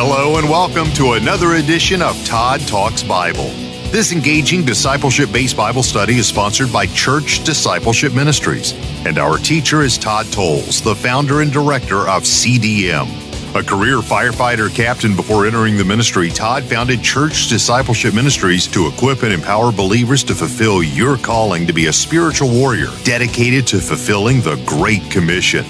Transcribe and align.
Hello 0.00 0.36
and 0.36 0.48
welcome 0.48 0.92
to 0.92 1.14
another 1.14 1.54
edition 1.54 2.02
of 2.02 2.24
Todd 2.24 2.60
Talks 2.68 3.02
Bible. 3.02 3.50
This 3.90 4.12
engaging 4.12 4.64
discipleship 4.64 5.32
based 5.32 5.56
Bible 5.56 5.82
study 5.82 6.18
is 6.18 6.28
sponsored 6.28 6.72
by 6.72 6.86
Church 6.86 7.42
Discipleship 7.42 8.14
Ministries, 8.14 8.74
and 9.04 9.18
our 9.18 9.38
teacher 9.38 9.82
is 9.82 9.98
Todd 9.98 10.26
Tolles, 10.26 10.80
the 10.80 10.94
founder 10.94 11.40
and 11.40 11.50
director 11.50 12.08
of 12.08 12.22
CDM. 12.22 13.08
A 13.56 13.62
career 13.64 13.96
firefighter 13.96 14.72
captain 14.72 15.16
before 15.16 15.48
entering 15.48 15.76
the 15.76 15.84
ministry, 15.84 16.30
Todd 16.30 16.62
founded 16.62 17.02
Church 17.02 17.48
Discipleship 17.48 18.14
Ministries 18.14 18.68
to 18.68 18.86
equip 18.86 19.24
and 19.24 19.32
empower 19.32 19.72
believers 19.72 20.22
to 20.22 20.34
fulfill 20.36 20.80
your 20.80 21.16
calling 21.16 21.66
to 21.66 21.72
be 21.72 21.88
a 21.88 21.92
spiritual 21.92 22.50
warrior 22.50 22.90
dedicated 23.02 23.66
to 23.66 23.80
fulfilling 23.80 24.42
the 24.42 24.62
Great 24.64 25.10
Commission. 25.10 25.66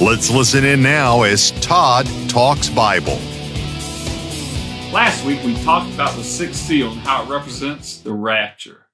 Let's 0.00 0.30
listen 0.30 0.64
in 0.64 0.80
now 0.80 1.24
as 1.24 1.50
Todd 1.60 2.08
talks 2.26 2.70
Bible. 2.70 3.20
Last 4.96 5.26
week 5.26 5.44
we 5.44 5.54
talked 5.62 5.92
about 5.92 6.16
the 6.16 6.24
sixth 6.24 6.62
seal 6.62 6.90
and 6.90 7.00
how 7.02 7.22
it 7.22 7.28
represents 7.28 7.98
the 7.98 8.14
rapture. 8.14 8.86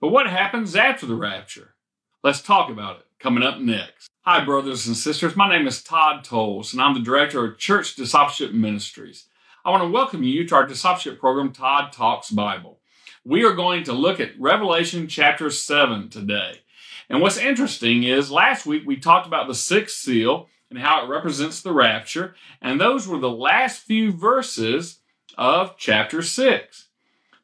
But 0.00 0.08
what 0.08 0.26
happens 0.26 0.74
after 0.74 1.06
the 1.06 1.14
rapture? 1.14 1.76
Let's 2.24 2.42
talk 2.42 2.70
about 2.70 2.96
it 2.96 3.06
coming 3.20 3.44
up 3.44 3.60
next. 3.60 4.08
Hi, 4.22 4.44
brothers 4.44 4.88
and 4.88 4.96
sisters. 4.96 5.36
My 5.36 5.48
name 5.48 5.68
is 5.68 5.80
Todd 5.80 6.24
Tolles, 6.24 6.72
and 6.72 6.82
I'm 6.82 6.92
the 6.92 6.98
director 6.98 7.44
of 7.44 7.56
Church 7.56 7.94
Discipleship 7.94 8.52
Ministries. 8.52 9.26
I 9.64 9.70
want 9.70 9.84
to 9.84 9.88
welcome 9.88 10.24
you 10.24 10.44
to 10.44 10.56
our 10.56 10.66
discipleship 10.66 11.20
program, 11.20 11.52
Todd 11.52 11.92
Talks 11.92 12.32
Bible. 12.32 12.80
We 13.24 13.44
are 13.44 13.54
going 13.54 13.84
to 13.84 13.92
look 13.92 14.18
at 14.18 14.40
Revelation 14.40 15.06
chapter 15.06 15.50
7 15.50 16.08
today. 16.08 16.62
And 17.08 17.20
what's 17.20 17.38
interesting 17.38 18.02
is 18.02 18.28
last 18.28 18.66
week 18.66 18.82
we 18.84 18.96
talked 18.96 19.28
about 19.28 19.46
the 19.46 19.54
sixth 19.54 19.98
seal 19.98 20.48
and 20.68 20.80
how 20.80 21.04
it 21.04 21.08
represents 21.08 21.62
the 21.62 21.72
rapture, 21.72 22.34
and 22.60 22.80
those 22.80 23.06
were 23.06 23.20
the 23.20 23.30
last 23.30 23.82
few 23.82 24.10
verses 24.10 24.98
of 25.36 25.76
chapter 25.76 26.22
6. 26.22 26.88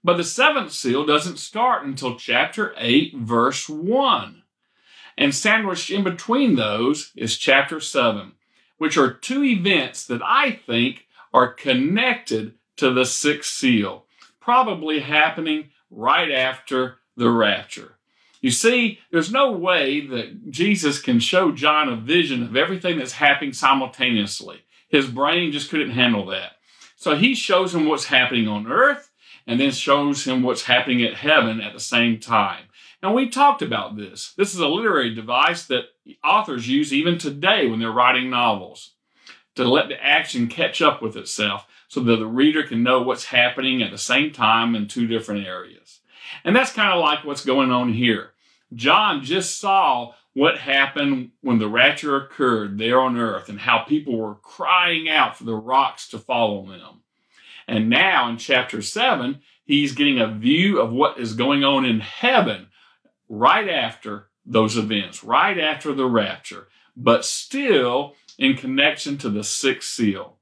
But 0.03 0.17
the 0.17 0.25
seventh 0.25 0.73
seal 0.73 1.05
doesn't 1.05 1.39
start 1.39 1.85
until 1.85 2.17
chapter 2.17 2.75
8, 2.77 3.17
verse 3.17 3.69
1. 3.69 4.43
And 5.19 5.35
sandwiched 5.35 5.91
in 5.91 6.03
between 6.03 6.57
those 6.57 7.13
is 7.15 7.37
chapter 7.37 7.81
7, 7.81 8.33
which 8.79 8.97
are 8.97 9.13
two 9.13 9.45
events 9.45 10.07
that 10.07 10.23
I 10.25 10.53
think 10.53 11.07
are 11.35 11.53
connected 11.53 12.55
to 12.77 12.93
the 12.93 13.05
sixth 13.05 13.53
seal, 13.53 14.07
probably 14.41 15.01
happening 15.01 15.71
right 15.91 16.31
after 16.31 16.97
the 17.17 17.31
rapture. 17.31 17.97
You 18.41 18.51
see, 18.51 19.01
there's 19.11 19.31
no 19.31 19.53
way 19.53 20.07
that 20.07 20.51
Jesus 20.51 21.01
can 21.01 21.21
show 21.21 21.53
John 21.53 21.91
a 21.91 21.97
vision 21.97 22.43
of 22.43 22.57
everything 22.57 22.99
that's 22.99 23.13
happening 23.13 23.53
simultaneously. 23.53 24.63
His 24.89 25.07
brain 25.07 25.53
just 25.53 25.69
couldn't 25.69 25.91
handle 25.91 26.25
that. 26.27 26.53
So 27.01 27.17
he 27.17 27.35
shows 27.35 27.75
him 27.75 27.87
what's 27.87 28.05
happening 28.05 28.47
on 28.47 28.71
earth 28.71 29.11
and 29.47 29.59
then 29.59 29.71
shows 29.71 30.27
him 30.27 30.43
what's 30.43 30.65
happening 30.65 31.03
at 31.03 31.15
heaven 31.15 31.59
at 31.63 31.73
the 31.73 31.81
same 31.81 32.21
time. 32.21 32.65
And 33.03 33.15
we 33.15 33.31
talked 33.31 33.63
about 33.63 33.97
this. 33.97 34.35
This 34.37 34.53
is 34.53 34.61
a 34.61 34.69
literary 34.69 35.15
device 35.15 35.65
that 35.69 35.85
authors 36.23 36.69
use 36.69 36.93
even 36.93 37.17
today 37.17 37.67
when 37.67 37.81
they're 37.81 37.91
writing 37.91 38.29
novels 38.29 38.97
to 39.55 39.65
let 39.65 39.89
the 39.89 40.05
action 40.05 40.47
catch 40.47 40.83
up 40.83 41.01
with 41.01 41.17
itself 41.17 41.67
so 41.89 42.01
that 42.01 42.17
the 42.17 42.27
reader 42.27 42.65
can 42.65 42.83
know 42.83 43.01
what's 43.01 43.25
happening 43.25 43.83
at 43.83 43.91
the 43.91 43.97
same 43.97 44.31
time 44.31 44.75
in 44.75 44.87
two 44.87 45.07
different 45.07 45.47
areas. 45.47 46.01
And 46.45 46.55
that's 46.55 46.75
kind 46.75 46.93
of 46.93 47.01
like 47.01 47.25
what's 47.25 47.47
going 47.47 47.71
on 47.71 47.95
here. 47.95 48.33
John 48.75 49.25
just 49.25 49.59
saw 49.59 50.13
what 50.35 50.59
happened 50.59 51.31
when 51.41 51.59
the 51.59 51.69
rapture 51.69 52.17
occurred 52.17 52.79
there 52.79 53.01
on 53.01 53.19
earth 53.19 53.49
and 53.49 53.61
how 53.61 53.81
people 53.81 54.17
were 54.17 54.37
crying 54.37 55.09
out 55.09 55.37
for 55.37 55.45
the 55.45 55.55
rocks 55.55 56.09
to 56.09 56.19
fall 56.19 56.61
on 56.61 56.79
them. 56.79 57.03
And 57.67 57.89
now 57.89 58.29
in 58.29 58.37
chapter 58.37 58.83
7, 58.83 59.41
he's 59.65 59.93
getting 59.93 60.21
a 60.21 60.33
view 60.33 60.81
of 60.81 60.93
what 60.93 61.19
is 61.19 61.35
going 61.35 61.65
on 61.65 61.85
in 61.85 62.01
heaven 62.01 62.69
right 63.29 63.69
after 63.69 64.29
those 64.45 64.77
events, 64.77 65.23
right 65.23 65.59
after 65.59 65.93
the 65.93 66.07
rapture, 66.07 66.69
but 66.97 67.25
still 67.25 68.15
in 68.39 68.57
connection 68.57 69.19
to 69.19 69.31
the 69.31 69.45
sixth 69.45 69.91
seal. 69.91 70.37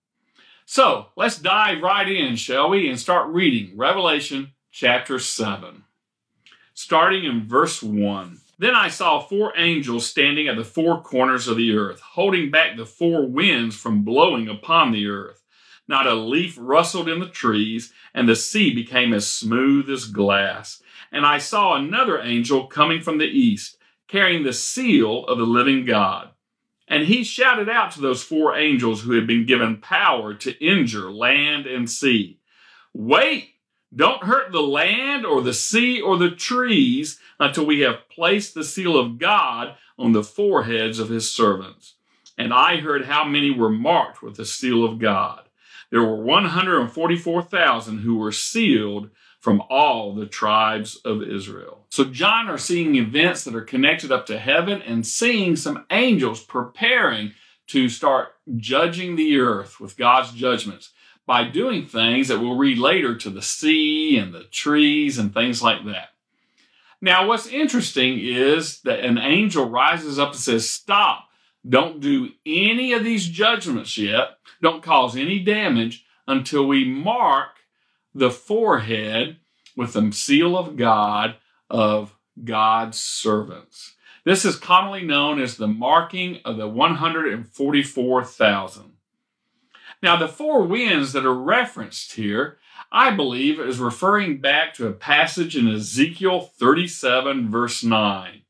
So 0.64 1.06
let's 1.16 1.38
dive 1.38 1.82
right 1.82 2.08
in, 2.08 2.36
shall 2.36 2.70
we, 2.70 2.88
and 2.88 2.98
start 2.98 3.28
reading 3.28 3.76
Revelation 3.76 4.52
chapter 4.70 5.18
7, 5.18 5.84
starting 6.74 7.24
in 7.24 7.48
verse 7.48 7.82
1. 7.82 8.38
Then 8.58 8.74
I 8.74 8.88
saw 8.88 9.20
four 9.20 9.52
angels 9.56 10.08
standing 10.08 10.48
at 10.48 10.56
the 10.56 10.64
four 10.64 11.00
corners 11.00 11.46
of 11.46 11.56
the 11.56 11.76
earth, 11.76 12.00
holding 12.00 12.50
back 12.50 12.76
the 12.76 12.86
four 12.86 13.26
winds 13.26 13.76
from 13.76 14.02
blowing 14.02 14.48
upon 14.48 14.90
the 14.90 15.06
earth. 15.06 15.44
Not 15.86 16.06
a 16.06 16.14
leaf 16.14 16.56
rustled 16.58 17.08
in 17.08 17.20
the 17.20 17.28
trees, 17.28 17.92
and 18.12 18.28
the 18.28 18.36
sea 18.36 18.74
became 18.74 19.14
as 19.14 19.30
smooth 19.30 19.88
as 19.88 20.06
glass. 20.06 20.82
And 21.12 21.24
I 21.24 21.38
saw 21.38 21.76
another 21.76 22.20
angel 22.20 22.66
coming 22.66 23.00
from 23.00 23.18
the 23.18 23.26
east, 23.26 23.78
carrying 24.08 24.42
the 24.42 24.52
seal 24.52 25.24
of 25.26 25.38
the 25.38 25.46
living 25.46 25.84
God. 25.84 26.30
And 26.88 27.04
he 27.04 27.22
shouted 27.22 27.68
out 27.68 27.92
to 27.92 28.00
those 28.00 28.22
four 28.22 28.56
angels 28.56 29.02
who 29.02 29.12
had 29.12 29.26
been 29.26 29.46
given 29.46 29.80
power 29.80 30.34
to 30.34 30.64
injure 30.64 31.10
land 31.10 31.66
and 31.66 31.88
sea 31.88 32.38
Wait! 32.94 33.54
Don't 33.94 34.24
hurt 34.24 34.52
the 34.52 34.60
land 34.62 35.24
or 35.24 35.40
the 35.40 35.54
sea 35.54 36.00
or 36.00 36.18
the 36.18 36.30
trees 36.30 37.18
until 37.40 37.64
we 37.64 37.80
have 37.80 38.08
placed 38.10 38.54
the 38.54 38.64
seal 38.64 38.98
of 38.98 39.18
God 39.18 39.76
on 39.98 40.12
the 40.12 40.22
foreheads 40.22 40.98
of 40.98 41.08
his 41.08 41.32
servants. 41.32 41.94
And 42.36 42.52
I 42.52 42.76
heard 42.76 43.06
how 43.06 43.24
many 43.24 43.50
were 43.50 43.70
marked 43.70 44.22
with 44.22 44.36
the 44.36 44.44
seal 44.44 44.84
of 44.84 44.98
God. 44.98 45.42
There 45.90 46.02
were 46.02 46.22
144,000 46.22 47.98
who 47.98 48.16
were 48.16 48.32
sealed 48.32 49.10
from 49.40 49.62
all 49.70 50.14
the 50.14 50.26
tribes 50.26 50.96
of 51.04 51.22
Israel. 51.22 51.86
So 51.88 52.04
John 52.04 52.48
are 52.48 52.58
seeing 52.58 52.96
events 52.96 53.44
that 53.44 53.54
are 53.54 53.62
connected 53.62 54.12
up 54.12 54.26
to 54.26 54.38
heaven 54.38 54.82
and 54.82 55.06
seeing 55.06 55.56
some 55.56 55.86
angels 55.90 56.42
preparing 56.42 57.32
to 57.68 57.88
start 57.88 58.34
judging 58.56 59.16
the 59.16 59.38
earth 59.38 59.80
with 59.80 59.96
God's 59.96 60.32
judgments 60.32 60.90
by 61.28 61.44
doing 61.44 61.84
things 61.84 62.26
that 62.28 62.40
we'll 62.40 62.56
read 62.56 62.78
later 62.78 63.14
to 63.14 63.28
the 63.28 63.42
sea 63.42 64.16
and 64.16 64.32
the 64.32 64.44
trees 64.44 65.18
and 65.18 65.34
things 65.34 65.62
like 65.62 65.84
that. 65.84 66.08
Now, 67.02 67.28
what's 67.28 67.46
interesting 67.46 68.18
is 68.18 68.80
that 68.80 69.00
an 69.00 69.18
angel 69.18 69.68
rises 69.68 70.18
up 70.18 70.30
and 70.30 70.38
says, 70.38 70.70
Stop, 70.70 71.28
don't 71.68 72.00
do 72.00 72.30
any 72.46 72.94
of 72.94 73.04
these 73.04 73.28
judgments 73.28 73.98
yet, 73.98 74.38
don't 74.62 74.82
cause 74.82 75.16
any 75.16 75.40
damage 75.40 76.06
until 76.26 76.66
we 76.66 76.86
mark 76.86 77.50
the 78.14 78.30
forehead 78.30 79.36
with 79.76 79.92
the 79.92 80.10
seal 80.12 80.56
of 80.56 80.76
God 80.76 81.34
of 81.68 82.16
God's 82.42 82.98
servants. 82.98 83.96
This 84.24 84.46
is 84.46 84.56
commonly 84.56 85.02
known 85.02 85.42
as 85.42 85.58
the 85.58 85.68
marking 85.68 86.40
of 86.46 86.56
the 86.56 86.68
144,000. 86.68 88.92
Now, 90.02 90.16
the 90.16 90.28
four 90.28 90.62
winds 90.62 91.12
that 91.12 91.26
are 91.26 91.34
referenced 91.34 92.12
here, 92.12 92.58
I 92.92 93.10
believe, 93.10 93.58
is 93.58 93.80
referring 93.80 94.40
back 94.40 94.74
to 94.74 94.86
a 94.86 94.92
passage 94.92 95.56
in 95.56 95.68
Ezekiel 95.68 96.40
37, 96.40 97.50
verse 97.50 97.82
9, 97.82 98.42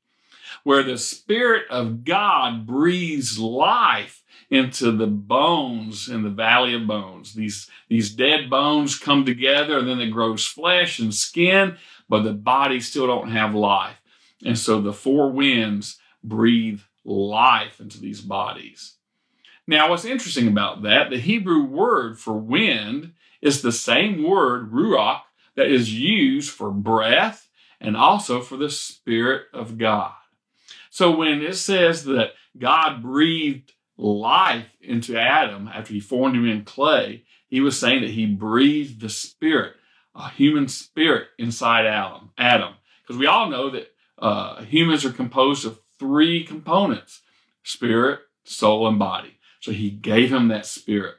where 0.63 0.83
the 0.83 0.99
Spirit 0.99 1.65
of 1.71 2.05
God 2.05 2.67
breathes 2.67 3.39
life 3.39 4.23
into 4.51 4.93
the 4.93 5.07
bones 5.07 6.09
in 6.09 6.23
the 6.23 6.31
valley 6.31 6.75
of 6.75 6.87
bones. 6.87 7.35
These, 7.35 7.69
these 7.89 8.11
dead 8.11 8.49
bones 8.51 8.99
come 8.99 9.25
together 9.25 9.79
and 9.79 9.89
then 9.89 10.01
it 10.01 10.11
grows 10.11 10.47
flesh 10.47 10.99
and 10.99 11.15
skin, 11.15 11.77
but 12.09 12.23
the 12.23 12.33
body 12.33 12.81
still 12.81 13.07
don't 13.07 13.31
have 13.31 13.55
life. 13.55 13.97
And 14.45 14.59
so 14.59 14.81
the 14.81 14.93
four 14.93 15.31
winds 15.31 15.99
breathe 16.23 16.81
life 17.05 17.81
into 17.81 18.01
these 18.01 18.21
bodies. 18.21 18.98
Now, 19.69 19.91
what's 19.91 20.07
interesting 20.07 20.49
about 20.49 20.83
that, 20.85 21.11
the 21.11 21.21
Hebrew 21.21 21.63
word 21.63 22.19
for 22.19 22.33
wind 22.33 23.13
is 23.43 23.61
the 23.61 23.71
same 23.71 24.23
word, 24.23 24.73
ruach, 24.73 25.21
that 25.57 25.71
is 25.71 25.95
used 25.95 26.51
for 26.51 26.71
breath 26.71 27.51
and 27.79 27.95
also 27.95 28.41
for 28.41 28.57
the 28.57 28.71
Spirit 28.71 29.43
of 29.53 29.77
God. 29.77 30.15
So 30.89 31.15
when 31.15 31.43
it 31.43 31.57
says 31.57 32.05
that 32.05 32.31
God 32.59 33.03
breathed 33.03 33.73
life 33.99 34.65
into 34.81 35.21
Adam 35.21 35.69
after 35.69 35.93
he 35.93 36.01
formed 36.01 36.35
him 36.35 36.49
in 36.49 36.65
clay, 36.65 37.25
he 37.47 37.61
was 37.61 37.79
saying 37.79 38.01
that 38.01 38.13
he 38.13 38.25
breathed 38.25 39.03
the 39.03 39.11
spirit, 39.11 39.75
a 40.15 40.31
human 40.31 40.69
spirit 40.69 41.29
inside 41.39 41.85
Adam. 41.85 42.31
Adam, 42.39 42.73
because 43.03 43.19
we 43.19 43.27
all 43.27 43.51
know 43.51 43.69
that 43.69 43.93
uh, 44.19 44.63
humans 44.63 45.05
are 45.05 45.13
composed 45.13 45.67
of 45.67 45.81
three 45.99 46.45
components: 46.45 47.21
spirit, 47.63 48.21
soul, 48.45 48.89
and 48.89 48.99
body. 48.99 49.38
So 49.61 49.73
he 49.73 49.91
gave 49.91 50.33
him 50.33 50.49
that 50.49 50.67
spirit. 50.67 51.17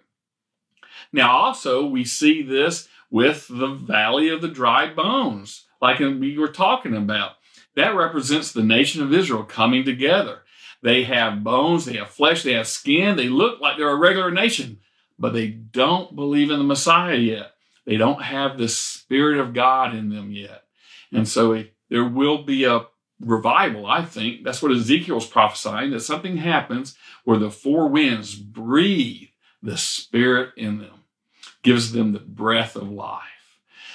Now, 1.12 1.32
also, 1.32 1.86
we 1.86 2.06
see 2.06 2.42
this 2.42 2.88
with 3.10 3.48
the 3.50 3.68
valley 3.68 4.30
of 4.30 4.42
the 4.42 4.48
dry 4.48 4.94
bones, 4.94 5.66
like 5.82 6.00
we 6.00 6.38
were 6.38 6.50
talking 6.50 6.96
about. 6.96 7.34
That 7.76 7.96
represents 7.96 8.52
the 8.52 8.64
nation 8.64 9.02
of 9.02 9.14
Israel 9.14 9.44
coming 9.44 9.84
together. 9.84 10.42
They 10.82 11.04
have 11.04 11.44
bones, 11.44 11.86
they 11.86 11.98
have 11.98 12.10
flesh, 12.10 12.44
they 12.44 12.54
have 12.54 12.68
skin. 12.68 13.18
They 13.18 13.30
look 13.30 13.60
like 13.60 13.78
they're 13.78 13.90
a 13.90 13.96
regular 13.96 14.32
nation, 14.32 14.80
but 15.18 15.34
they 15.34 15.48
don't 15.48 16.16
believe 16.16 16.52
in 16.52 16.60
the 16.60 16.64
Messiah 16.64 17.16
yet. 17.16 17.54
They 17.86 17.98
don't 17.98 18.22
have 18.22 18.58
the 18.58 18.70
Spirit 18.70 19.40
of 19.40 19.54
God 19.54 19.96
in 19.96 20.10
them 20.10 20.32
yet. 20.32 20.64
And 21.12 21.28
so 21.28 21.64
there 21.90 22.06
will 22.06 22.44
be 22.44 22.66
a 22.66 22.86
revival, 23.20 23.86
I 23.86 24.06
think. 24.06 24.44
That's 24.44 24.62
what 24.62 24.72
Ezekiel's 24.72 25.28
prophesying 25.28 25.92
that 25.92 26.02
something 26.02 26.38
happens 26.38 26.98
where 27.24 27.38
the 27.38 27.52
four 27.52 27.88
winds 27.88 28.36
breathe 28.36 29.30
the 29.62 29.78
Spirit 29.78 30.52
in 30.56 30.80
them, 30.80 31.04
gives 31.64 31.92
them 31.92 32.14
the 32.14 32.20
breath 32.20 32.76
of 32.76 32.90
life. 32.90 33.24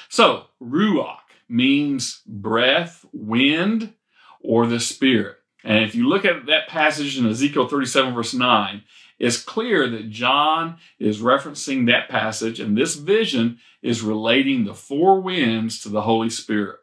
So, 0.08 0.46
Ruach 0.62 1.18
means 1.48 2.22
breath, 2.26 3.04
wind, 3.12 3.94
or 4.40 4.66
the 4.66 4.80
Spirit. 4.80 5.38
And 5.64 5.82
if 5.82 5.94
you 5.94 6.08
look 6.08 6.24
at 6.24 6.46
that 6.46 6.68
passage 6.68 7.18
in 7.18 7.26
Ezekiel 7.26 7.68
37, 7.68 8.14
verse 8.14 8.34
9, 8.34 8.82
it's 9.18 9.42
clear 9.42 9.88
that 9.88 10.10
John 10.10 10.76
is 10.98 11.20
referencing 11.20 11.86
that 11.86 12.08
passage, 12.08 12.60
and 12.60 12.76
this 12.76 12.96
vision 12.96 13.58
is 13.80 14.02
relating 14.02 14.64
the 14.64 14.74
four 14.74 15.20
winds 15.20 15.80
to 15.82 15.88
the 15.88 16.02
Holy 16.02 16.28
Spirit. 16.28 16.80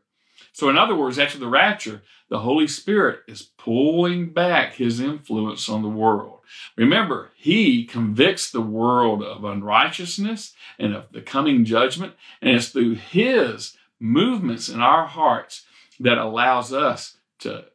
So, 0.54 0.70
in 0.70 0.78
other 0.78 0.96
words, 0.96 1.18
after 1.18 1.38
the 1.38 1.48
rapture, 1.48 2.02
the 2.30 2.40
Holy 2.40 2.68
Spirit 2.68 3.22
is 3.28 3.42
pulling 3.42 4.34
back 4.34 4.74
his 4.74 5.00
influence 5.00 5.70
on 5.70 5.82
the 5.82 5.90
world. 5.90 6.40
Remember, 6.76 7.32
he 7.36 7.86
convicts 7.86 8.52
the 8.52 8.62
world 8.62 9.24
of 9.24 9.44
unrighteousness 9.44 10.54
and 10.78 10.94
of 10.94 11.12
the 11.12 11.22
coming 11.22 11.64
judgment, 11.64 12.14
and 12.42 12.56
it's 12.56 12.70
through 12.70 12.96
his 12.96 13.78
movements 14.00 14.68
in 14.68 14.82
our 14.82 15.06
hearts 15.06 15.66
that 16.00 16.18
allows 16.18 16.74
us 16.74 17.18
to 17.40 17.66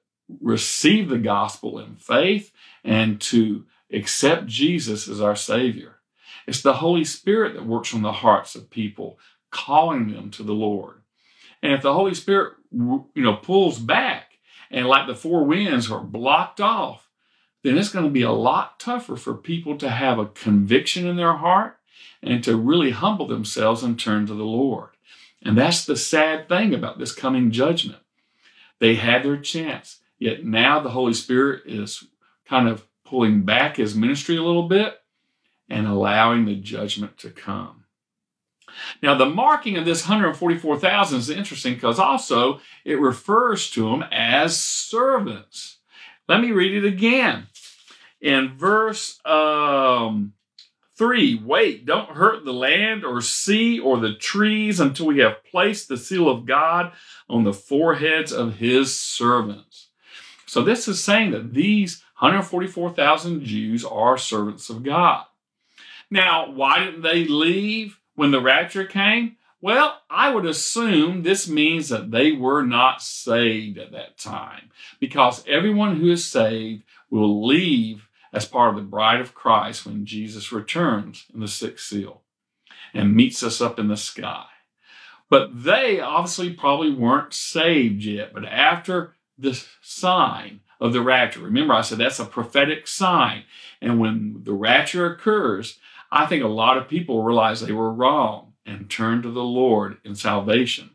receive 0.41 1.09
the 1.09 1.19
gospel 1.19 1.79
in 1.79 1.97
faith 1.97 2.51
and 2.85 3.21
to 3.21 3.65
accept 3.93 4.47
Jesus 4.47 5.09
as 5.09 5.21
our 5.21 5.37
Savior. 5.37 5.97
It's 6.47 6.63
the 6.63 6.75
Holy 6.75 7.05
Spirit 7.05 7.55
that 7.55 7.67
works 7.67 7.95
on 7.95 8.03
the 8.03 8.13
hearts 8.13 8.55
of 8.55 8.71
people, 8.71 9.19
calling 9.51 10.13
them 10.13 10.31
to 10.33 10.43
the 10.43 10.53
Lord. 10.53 11.03
And 11.63 11.73
if 11.73 11.83
the 11.83 11.95
Holy 11.95 12.15
Spirit, 12.15 12.55
you 12.73 13.07
know, 13.17 13.35
pulls 13.37 13.79
back 13.79 14.33
and 14.71 14.87
like 14.87 15.07
the 15.07 15.15
four 15.15 15.45
winds 15.45 15.91
are 15.91 16.01
blocked 16.01 16.61
off, 16.61 17.09
then 17.63 17.77
it's 17.77 17.89
going 17.89 18.05
to 18.05 18.11
be 18.11 18.23
a 18.23 18.31
lot 18.31 18.79
tougher 18.79 19.17
for 19.17 19.35
people 19.35 19.77
to 19.79 19.89
have 19.89 20.19
a 20.19 20.27
conviction 20.27 21.07
in 21.07 21.17
their 21.17 21.35
heart 21.35 21.79
and 22.23 22.45
to 22.45 22.57
really 22.57 22.91
humble 22.91 23.27
themselves 23.27 23.83
and 23.83 23.99
turn 23.99 24.27
to 24.27 24.35
the 24.35 24.45
Lord. 24.45 24.91
And 25.43 25.57
that's 25.57 25.85
the 25.85 25.97
sad 25.97 26.49
thing 26.49 26.75
about 26.75 26.99
this 26.99 27.15
coming 27.15 27.51
judgment. 27.51 28.03
They 28.79 28.97
had 28.97 29.23
their 29.23 29.37
chance. 29.37 30.01
Yet 30.19 30.45
now 30.45 30.81
the 30.81 30.91
Holy 30.91 31.15
Spirit 31.15 31.63
is 31.67 32.05
kind 32.49 32.69
of 32.69 32.87
pulling 33.05 33.43
back 33.43 33.77
his 33.77 33.95
ministry 33.95 34.37
a 34.37 34.43
little 34.43 34.69
bit 34.69 35.01
and 35.69 35.87
allowing 35.87 36.45
the 36.45 36.57
judgment 36.57 37.19
to 37.19 37.31
come. 37.31 37.85
Now, 39.03 39.15
the 39.15 39.27
marking 39.27 39.77
of 39.77 39.85
this 39.85 40.09
144,000 40.09 41.19
is 41.19 41.31
interesting 41.31 41.75
because 41.75 41.99
also 41.99 42.61
it 42.85 43.01
refers 43.01 43.71
to 43.71 43.91
them 43.91 44.05
as 44.11 44.61
servants. 44.61 45.79
Let 46.29 46.41
me 46.41 46.51
read 46.51 46.85
it 46.85 46.87
again. 46.87 47.47
In 48.21 48.57
verse 48.57 49.21
um, 49.25 50.33
3 50.97 51.43
Wait, 51.45 51.85
don't 51.87 52.11
hurt 52.11 52.45
the 52.45 52.53
land 52.53 53.05
or 53.05 53.21
sea 53.21 53.79
or 53.79 53.99
the 53.99 54.15
trees 54.15 54.81
until 54.81 55.07
we 55.07 55.19
have 55.19 55.45
placed 55.45 55.89
the 55.89 55.97
seal 55.97 56.29
of 56.29 56.47
God 56.47 56.93
on 57.29 57.45
the 57.45 57.53
foreheads 57.53 58.33
of 58.33 58.57
his 58.57 58.99
servants. 58.99 59.89
So 60.47 60.63
this 60.63 60.89
is 60.89 61.03
saying 61.03 61.33
that 61.33 61.53
these 61.53 62.03
144,000 62.19 63.45
Jews 63.45 63.85
are 63.85 64.17
servants 64.17 64.71
of 64.71 64.83
God. 64.83 65.27
Now, 66.11 66.51
why 66.51 66.85
didn't 66.85 67.03
they 67.03 67.27
leave 67.27 67.99
when 68.17 68.33
the 68.33 68.41
rapture 68.41 68.85
came? 68.85 69.37
Well, 69.61 70.03
I 70.11 70.35
would 70.35 70.45
assume 70.45 71.23
this 71.23 71.49
means 71.49 71.89
that 71.89 72.11
they 72.11 72.33
were 72.33 72.63
not 72.63 73.01
saved 73.03 73.79
at 73.79 73.93
that 73.93 74.19
time 74.19 74.71
because 75.01 75.45
everyone 75.47 75.97
who 75.97 76.11
is 76.11 76.27
saved 76.27 76.83
will 77.11 77.47
leave 77.47 78.09
as 78.33 78.45
part 78.45 78.71
of 78.71 78.77
the 78.77 78.83
bride 78.83 79.21
of 79.21 79.35
Christ 79.35 79.87
when 79.87 80.05
Jesus 80.05 80.53
returns 80.53 81.27
in 81.33 81.41
the 81.41 81.49
sixth 81.49 81.87
seal 81.87 82.23
and 82.93 83.15
meets 83.15 83.43
us 83.43 83.61
up 83.61 83.79
in 83.79 83.89
the 83.89 83.97
sky. 83.97 84.47
But 85.31 85.65
they 85.65 86.01
obviously 86.01 86.51
probably 86.53 86.93
weren't 86.93 87.33
saved 87.33 88.03
yet. 88.03 88.33
But 88.35 88.45
after 88.45 89.15
the 89.39 89.63
sign 89.81 90.61
of 90.81 90.93
the 90.93 91.03
rapture. 91.03 91.41
Remember, 91.41 91.75
I 91.75 91.81
said 91.81 91.99
that's 91.99 92.21
a 92.21 92.25
prophetic 92.25 92.87
sign. 92.87 93.45
And 93.81 93.99
when 93.99 94.43
the 94.45 94.53
rapture 94.53 95.07
occurs, 95.07 95.79
I 96.11 96.27
think 96.27 96.43
a 96.43 96.49
lot 96.49 96.79
of 96.79 96.89
people 96.89 97.23
realize 97.23 97.61
they 97.61 97.73
were 97.73 97.93
wrong 97.93 98.55
and 98.65 98.91
turn 98.91 99.23
to 99.23 99.31
the 99.31 99.45
Lord 99.45 99.99
in 100.05 100.15
salvation. 100.15 100.91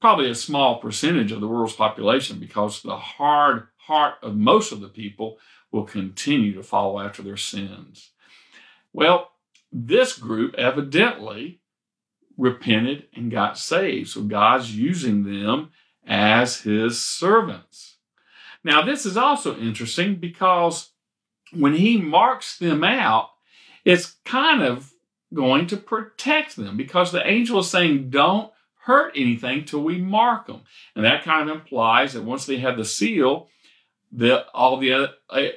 Probably 0.00 0.30
a 0.30 0.34
small 0.34 0.80
percentage 0.80 1.32
of 1.32 1.40
the 1.40 1.48
world's 1.48 1.74
population 1.74 2.38
because 2.38 2.82
the 2.82 2.96
hard 2.96 3.68
heart 3.86 4.14
of 4.22 4.36
most 4.36 4.72
of 4.72 4.80
the 4.80 4.88
people 4.88 5.38
will 5.70 5.84
continue 5.84 6.54
to 6.54 6.62
follow 6.62 7.00
after 7.00 7.22
their 7.22 7.36
sins. 7.36 8.10
Well, 8.92 9.30
this 9.72 10.18
group 10.18 10.54
evidently 10.54 11.60
repented 12.36 13.06
and 13.14 13.30
got 13.30 13.58
saved. 13.58 14.10
So 14.10 14.22
God's 14.22 14.76
using 14.76 15.24
them 15.24 15.70
as 16.06 16.60
his 16.60 17.02
servants. 17.02 17.96
Now, 18.64 18.82
this 18.82 19.06
is 19.06 19.16
also 19.16 19.58
interesting 19.58 20.16
because 20.16 20.90
when 21.52 21.74
he 21.74 21.96
marks 21.96 22.58
them 22.58 22.84
out, 22.84 23.30
it's 23.84 24.16
kind 24.24 24.62
of 24.62 24.92
going 25.34 25.66
to 25.68 25.76
protect 25.76 26.56
them 26.56 26.76
because 26.76 27.10
the 27.10 27.26
angel 27.26 27.60
is 27.60 27.70
saying, 27.70 28.10
don't 28.10 28.52
hurt 28.84 29.12
anything 29.16 29.64
till 29.64 29.82
we 29.82 29.98
mark 29.98 30.46
them. 30.46 30.62
And 30.94 31.04
that 31.04 31.24
kind 31.24 31.48
of 31.48 31.56
implies 31.56 32.12
that 32.12 32.24
once 32.24 32.46
they 32.46 32.58
have 32.58 32.76
the 32.76 32.84
seal, 32.84 33.48
that 34.12 34.46
all 34.52 34.76
the 34.76 34.92
other, 34.92 35.08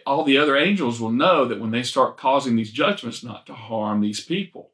all 0.06 0.24
the 0.24 0.38
other 0.38 0.56
angels 0.56 1.00
will 1.00 1.12
know 1.12 1.46
that 1.46 1.60
when 1.60 1.72
they 1.72 1.84
start 1.84 2.18
causing 2.18 2.56
these 2.56 2.72
judgments 2.72 3.24
not 3.24 3.46
to 3.48 3.54
harm 3.54 4.00
these 4.00 4.24
people. 4.24 4.72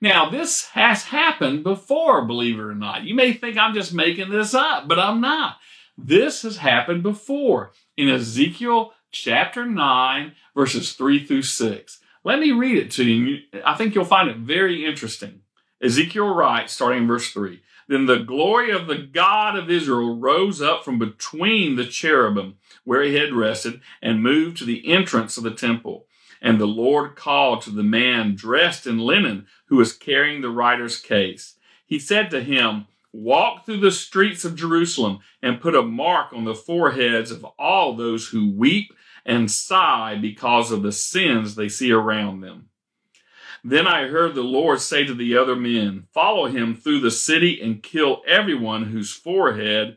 Now, 0.00 0.30
this 0.30 0.66
has 0.66 1.04
happened 1.04 1.64
before, 1.64 2.24
believe 2.24 2.58
it 2.58 2.62
or 2.62 2.74
not. 2.74 3.02
You 3.02 3.16
may 3.16 3.32
think 3.32 3.56
I'm 3.56 3.74
just 3.74 3.92
making 3.92 4.30
this 4.30 4.54
up, 4.54 4.86
but 4.86 5.00
I'm 5.00 5.20
not. 5.20 5.56
This 5.96 6.42
has 6.42 6.58
happened 6.58 7.02
before 7.02 7.72
in 7.96 8.08
Ezekiel 8.08 8.92
chapter 9.10 9.66
9, 9.66 10.32
verses 10.54 10.92
3 10.92 11.26
through 11.26 11.42
6. 11.42 12.00
Let 12.24 12.40
me 12.40 12.52
read 12.52 12.78
it 12.78 12.90
to 12.92 13.04
you. 13.04 13.38
I 13.64 13.74
think 13.74 13.94
you'll 13.94 14.04
find 14.04 14.28
it 14.28 14.38
very 14.38 14.84
interesting. 14.84 15.42
Ezekiel 15.82 16.34
writes, 16.34 16.72
starting 16.72 17.02
in 17.02 17.08
verse 17.08 17.30
3 17.30 17.60
Then 17.86 18.06
the 18.06 18.18
glory 18.18 18.70
of 18.70 18.86
the 18.86 18.98
God 18.98 19.56
of 19.56 19.70
Israel 19.70 20.18
rose 20.18 20.60
up 20.60 20.84
from 20.84 20.98
between 20.98 21.76
the 21.76 21.86
cherubim 21.86 22.56
where 22.84 23.02
he 23.02 23.14
had 23.14 23.32
rested 23.32 23.80
and 24.02 24.22
moved 24.22 24.56
to 24.58 24.64
the 24.64 24.90
entrance 24.92 25.36
of 25.36 25.44
the 25.44 25.52
temple. 25.52 26.06
And 26.40 26.60
the 26.60 26.66
Lord 26.66 27.16
called 27.16 27.62
to 27.62 27.70
the 27.70 27.82
man 27.82 28.34
dressed 28.34 28.86
in 28.86 28.98
linen 28.98 29.46
who 29.66 29.76
was 29.76 29.92
carrying 29.92 30.40
the 30.40 30.50
writer's 30.50 31.00
case. 31.00 31.56
He 31.86 31.98
said 31.98 32.30
to 32.30 32.42
him, 32.42 32.86
Walk 33.12 33.64
through 33.64 33.80
the 33.80 33.90
streets 33.90 34.44
of 34.44 34.54
Jerusalem 34.54 35.20
and 35.42 35.60
put 35.60 35.74
a 35.74 35.82
mark 35.82 36.32
on 36.32 36.44
the 36.44 36.54
foreheads 36.54 37.30
of 37.30 37.44
all 37.58 37.96
those 37.96 38.28
who 38.28 38.50
weep 38.50 38.92
and 39.24 39.50
sigh 39.50 40.16
because 40.20 40.70
of 40.70 40.82
the 40.82 40.92
sins 40.92 41.54
they 41.54 41.68
see 41.68 41.92
around 41.92 42.40
them. 42.40 42.68
Then 43.64 43.86
I 43.86 44.06
heard 44.06 44.34
the 44.34 44.42
Lord 44.42 44.80
say 44.80 45.04
to 45.04 45.14
the 45.14 45.36
other 45.36 45.56
men, 45.56 46.06
Follow 46.12 46.46
him 46.46 46.74
through 46.74 47.00
the 47.00 47.10
city 47.10 47.60
and 47.60 47.82
kill 47.82 48.22
everyone 48.26 48.84
whose 48.84 49.12
forehead 49.12 49.96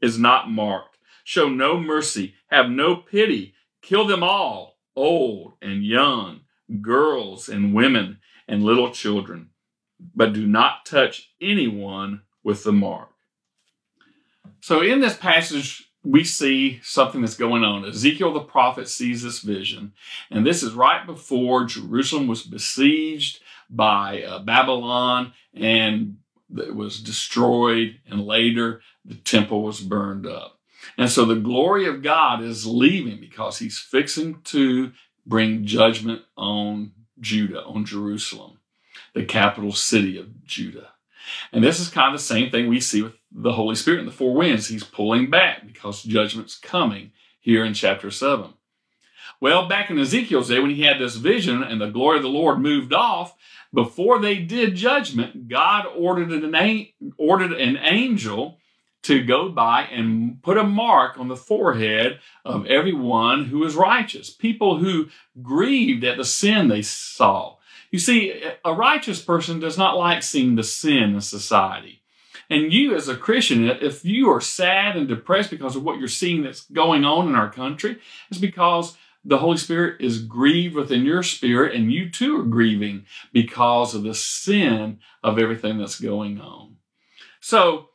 is 0.00 0.18
not 0.18 0.50
marked. 0.50 0.98
Show 1.24 1.48
no 1.48 1.78
mercy, 1.78 2.34
have 2.48 2.68
no 2.68 2.96
pity, 2.96 3.54
kill 3.82 4.06
them 4.06 4.22
all 4.22 4.76
old 4.94 5.54
and 5.60 5.84
young, 5.84 6.40
girls 6.80 7.48
and 7.48 7.74
women 7.74 8.18
and 8.48 8.64
little 8.64 8.90
children, 8.90 9.50
but 10.14 10.32
do 10.32 10.46
not 10.46 10.86
touch 10.86 11.30
anyone 11.40 12.22
with 12.42 12.64
the 12.64 12.72
mark. 12.72 13.10
So, 14.60 14.82
in 14.82 15.00
this 15.00 15.16
passage, 15.16 15.85
we 16.06 16.22
see 16.22 16.80
something 16.82 17.20
that's 17.20 17.36
going 17.36 17.64
on. 17.64 17.84
Ezekiel 17.84 18.32
the 18.32 18.40
prophet 18.40 18.88
sees 18.88 19.22
this 19.22 19.40
vision, 19.40 19.92
and 20.30 20.46
this 20.46 20.62
is 20.62 20.72
right 20.72 21.04
before 21.04 21.64
Jerusalem 21.64 22.28
was 22.28 22.42
besieged 22.42 23.40
by 23.68 24.22
uh, 24.22 24.38
Babylon 24.38 25.32
and 25.52 26.18
it 26.56 26.76
was 26.76 27.00
destroyed, 27.00 27.98
and 28.08 28.24
later 28.24 28.80
the 29.04 29.16
temple 29.16 29.62
was 29.62 29.80
burned 29.80 30.26
up. 30.26 30.60
And 30.96 31.10
so 31.10 31.24
the 31.24 31.34
glory 31.34 31.86
of 31.86 32.02
God 32.02 32.40
is 32.42 32.66
leaving 32.66 33.18
because 33.18 33.58
he's 33.58 33.78
fixing 33.78 34.42
to 34.44 34.92
bring 35.26 35.66
judgment 35.66 36.22
on 36.36 36.92
Judah, 37.18 37.64
on 37.64 37.84
Jerusalem, 37.84 38.60
the 39.12 39.24
capital 39.24 39.72
city 39.72 40.16
of 40.18 40.44
Judah. 40.44 40.90
And 41.52 41.62
this 41.62 41.80
is 41.80 41.88
kind 41.88 42.14
of 42.14 42.18
the 42.18 42.24
same 42.24 42.50
thing 42.50 42.68
we 42.68 42.80
see 42.80 43.02
with 43.02 43.14
the 43.32 43.52
Holy 43.52 43.74
Spirit 43.74 44.00
in 44.00 44.06
the 44.06 44.12
four 44.12 44.34
winds. 44.34 44.68
He's 44.68 44.84
pulling 44.84 45.30
back 45.30 45.66
because 45.66 46.02
judgment's 46.02 46.56
coming 46.56 47.12
here 47.40 47.64
in 47.64 47.74
chapter 47.74 48.10
7. 48.10 48.54
Well, 49.40 49.68
back 49.68 49.90
in 49.90 49.98
Ezekiel's 49.98 50.48
day, 50.48 50.60
when 50.60 50.70
he 50.70 50.82
had 50.82 50.98
this 50.98 51.16
vision 51.16 51.62
and 51.62 51.80
the 51.80 51.90
glory 51.90 52.16
of 52.16 52.22
the 52.22 52.28
Lord 52.28 52.58
moved 52.58 52.92
off, 52.92 53.34
before 53.74 54.20
they 54.20 54.36
did 54.36 54.74
judgment, 54.74 55.48
God 55.48 55.86
ordered 55.94 56.32
an, 56.32 56.88
ordered 57.18 57.52
an 57.52 57.76
angel 57.76 58.58
to 59.02 59.22
go 59.22 59.48
by 59.48 59.82
and 59.82 60.42
put 60.42 60.58
a 60.58 60.64
mark 60.64 61.18
on 61.18 61.28
the 61.28 61.36
forehead 61.36 62.18
of 62.44 62.66
everyone 62.66 63.44
who 63.44 63.58
was 63.58 63.76
righteous, 63.76 64.30
people 64.30 64.78
who 64.78 65.08
grieved 65.42 66.02
at 66.02 66.16
the 66.16 66.24
sin 66.24 66.68
they 66.68 66.82
saw. 66.82 67.55
You 67.90 67.98
see, 67.98 68.42
a 68.64 68.72
righteous 68.72 69.22
person 69.22 69.60
does 69.60 69.78
not 69.78 69.96
like 69.96 70.22
seeing 70.22 70.56
the 70.56 70.62
sin 70.62 71.14
in 71.14 71.20
society. 71.20 72.02
And 72.48 72.72
you, 72.72 72.94
as 72.94 73.08
a 73.08 73.16
Christian, 73.16 73.68
if 73.68 74.04
you 74.04 74.30
are 74.30 74.40
sad 74.40 74.96
and 74.96 75.08
depressed 75.08 75.50
because 75.50 75.74
of 75.74 75.82
what 75.82 75.98
you're 75.98 76.08
seeing 76.08 76.42
that's 76.42 76.62
going 76.70 77.04
on 77.04 77.28
in 77.28 77.34
our 77.34 77.50
country, 77.50 77.98
it's 78.30 78.38
because 78.38 78.96
the 79.24 79.38
Holy 79.38 79.56
Spirit 79.56 80.00
is 80.00 80.22
grieved 80.22 80.76
within 80.76 81.04
your 81.04 81.24
spirit, 81.24 81.74
and 81.74 81.92
you 81.92 82.08
too 82.08 82.40
are 82.40 82.44
grieving 82.44 83.06
because 83.32 83.94
of 83.94 84.04
the 84.04 84.14
sin 84.14 85.00
of 85.24 85.38
everything 85.38 85.78
that's 85.78 86.00
going 86.00 86.40
on. 86.40 86.76
So, 87.40 87.90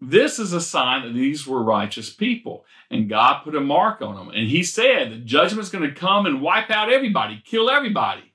this 0.00 0.38
is 0.38 0.52
a 0.52 0.60
sign 0.60 1.02
that 1.02 1.14
these 1.14 1.46
were 1.46 1.62
righteous 1.62 2.10
people, 2.10 2.66
and 2.90 3.08
God 3.08 3.42
put 3.42 3.54
a 3.54 3.60
mark 3.60 4.02
on 4.02 4.16
them. 4.16 4.28
And 4.28 4.48
He 4.48 4.62
said 4.62 5.10
the 5.10 5.16
judgment's 5.16 5.70
going 5.70 5.88
to 5.88 5.98
come 5.98 6.26
and 6.26 6.42
wipe 6.42 6.70
out 6.70 6.92
everybody, 6.92 7.42
kill 7.42 7.70
everybody, 7.70 8.33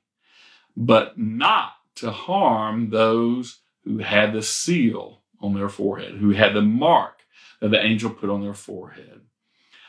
but 0.75 1.17
not 1.17 1.73
to 1.95 2.11
harm 2.11 2.89
those 2.89 3.59
who 3.83 3.99
had 3.99 4.33
the 4.33 4.41
seal 4.41 5.21
on 5.41 5.53
their 5.53 5.69
forehead, 5.69 6.15
who 6.15 6.31
had 6.31 6.53
the 6.53 6.61
mark 6.61 7.21
that 7.61 7.69
the 7.69 7.83
angel 7.83 8.09
put 8.09 8.29
on 8.29 8.41
their 8.41 8.53
forehead. 8.53 9.21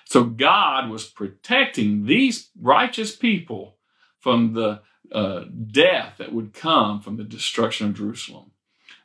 So 0.05 0.25
God 0.25 0.91
was 0.91 1.05
protecting 1.05 2.05
these 2.05 2.51
righteous 2.61 3.15
people 3.15 3.77
from 4.19 4.55
the 4.55 4.83
uh, 5.13 5.45
death 5.71 6.15
that 6.19 6.33
would 6.33 6.53
come 6.53 7.01
from 7.01 7.17
the 7.17 7.25
destruction 7.25 7.89
of 7.89 7.95
Jerusalem. 7.95 8.51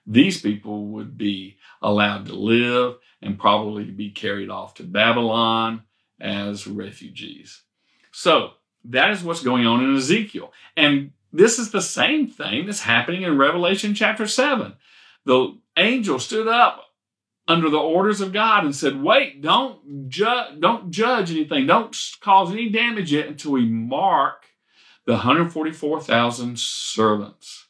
These 0.07 0.41
people 0.41 0.87
would 0.87 1.17
be 1.17 1.57
allowed 1.81 2.27
to 2.27 2.35
live 2.35 2.97
and 3.21 3.39
probably 3.39 3.85
be 3.85 4.11
carried 4.11 4.49
off 4.49 4.75
to 4.75 4.83
Babylon 4.83 5.83
as 6.19 6.67
refugees. 6.67 7.63
So 8.11 8.51
that 8.85 9.11
is 9.11 9.23
what's 9.23 9.43
going 9.43 9.65
on 9.65 9.83
in 9.83 9.95
Ezekiel. 9.95 10.53
And 10.77 11.11
this 11.35 11.59
is 11.59 11.71
the 11.71 11.81
same 11.81 12.27
thing 12.27 12.65
that's 12.65 12.81
happening 12.81 13.23
in 13.23 13.37
Revelation 13.37 13.93
chapter 13.93 14.27
7. 14.27 14.73
The 15.25 15.57
angel 15.77 16.19
stood 16.19 16.47
up 16.47 16.81
under 17.47 17.69
the 17.69 17.77
orders 17.77 18.21
of 18.21 18.33
God 18.33 18.63
and 18.63 18.75
said, 18.75 19.01
"Wait, 19.01 19.41
don't 19.41 20.09
ju- 20.09 20.57
don't 20.59 20.91
judge 20.91 21.31
anything, 21.31 21.67
don't 21.67 21.95
cause 22.21 22.51
any 22.51 22.69
damage 22.69 23.11
yet 23.11 23.27
until 23.27 23.51
we 23.51 23.65
mark 23.65 24.47
the 25.05 25.13
144,000 25.13 26.59
servants." 26.59 27.67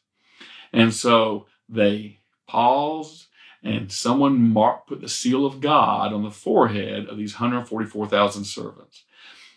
And 0.72 0.94
so 0.94 1.46
they 1.68 2.20
paused, 2.46 3.26
and 3.62 3.90
someone 3.90 4.52
marked, 4.52 4.88
put 4.88 5.00
the 5.00 5.08
seal 5.08 5.44
of 5.44 5.60
God 5.60 6.12
on 6.12 6.22
the 6.22 6.30
forehead 6.30 7.08
of 7.08 7.18
these 7.18 7.34
144,000 7.34 8.44
servants. 8.44 9.04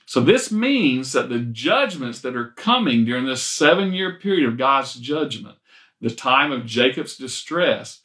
So 0.09 0.21
this 0.21 0.51
means 0.51 1.11
that 1.11 1.29
the 1.29 1.37
judgments 1.37 2.21
that 2.21 2.35
are 2.35 2.49
coming 2.57 3.05
during 3.05 3.27
this 3.27 3.43
seven-year 3.43 4.17
period 4.17 4.49
of 4.49 4.57
God's 4.57 4.95
judgment, 4.95 5.59
the 6.01 6.09
time 6.09 6.51
of 6.51 6.65
Jacob's 6.65 7.15
distress 7.15 8.01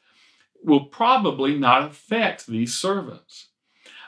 will 0.62 0.84
probably 0.84 1.58
not 1.58 1.82
affect 1.82 2.46
these 2.46 2.75
servants. 2.75 3.49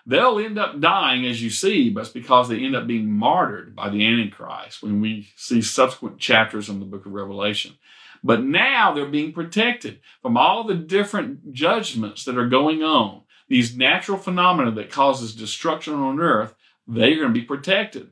They'll 0.04 0.38
end 0.38 0.58
up 0.58 0.78
dying, 0.78 1.24
as 1.24 1.42
you 1.42 1.48
see, 1.48 1.88
but 1.88 2.00
it's 2.00 2.10
because 2.10 2.50
they 2.50 2.62
end 2.62 2.76
up 2.76 2.86
being 2.86 3.10
martyred 3.10 3.74
by 3.74 3.88
the 3.88 4.06
Antichrist 4.06 4.82
when 4.82 5.00
we 5.00 5.30
see 5.34 5.62
subsequent 5.62 6.18
chapters 6.18 6.68
in 6.68 6.80
the 6.80 6.84
book 6.84 7.06
of 7.06 7.12
Revelation. 7.12 7.78
But 8.22 8.44
now 8.44 8.92
they're 8.92 9.06
being 9.06 9.32
protected 9.32 10.00
from 10.20 10.36
all 10.36 10.64
the 10.64 10.74
different 10.74 11.54
judgments 11.54 12.26
that 12.26 12.36
are 12.36 12.50
going 12.50 12.82
on. 12.82 13.22
These 13.48 13.74
natural 13.74 14.18
phenomena 14.18 14.70
that 14.72 14.90
causes 14.90 15.34
destruction 15.34 15.94
on 15.94 16.20
earth, 16.20 16.54
they're 16.86 17.16
going 17.16 17.28
to 17.28 17.40
be 17.40 17.42
protected. 17.42 18.10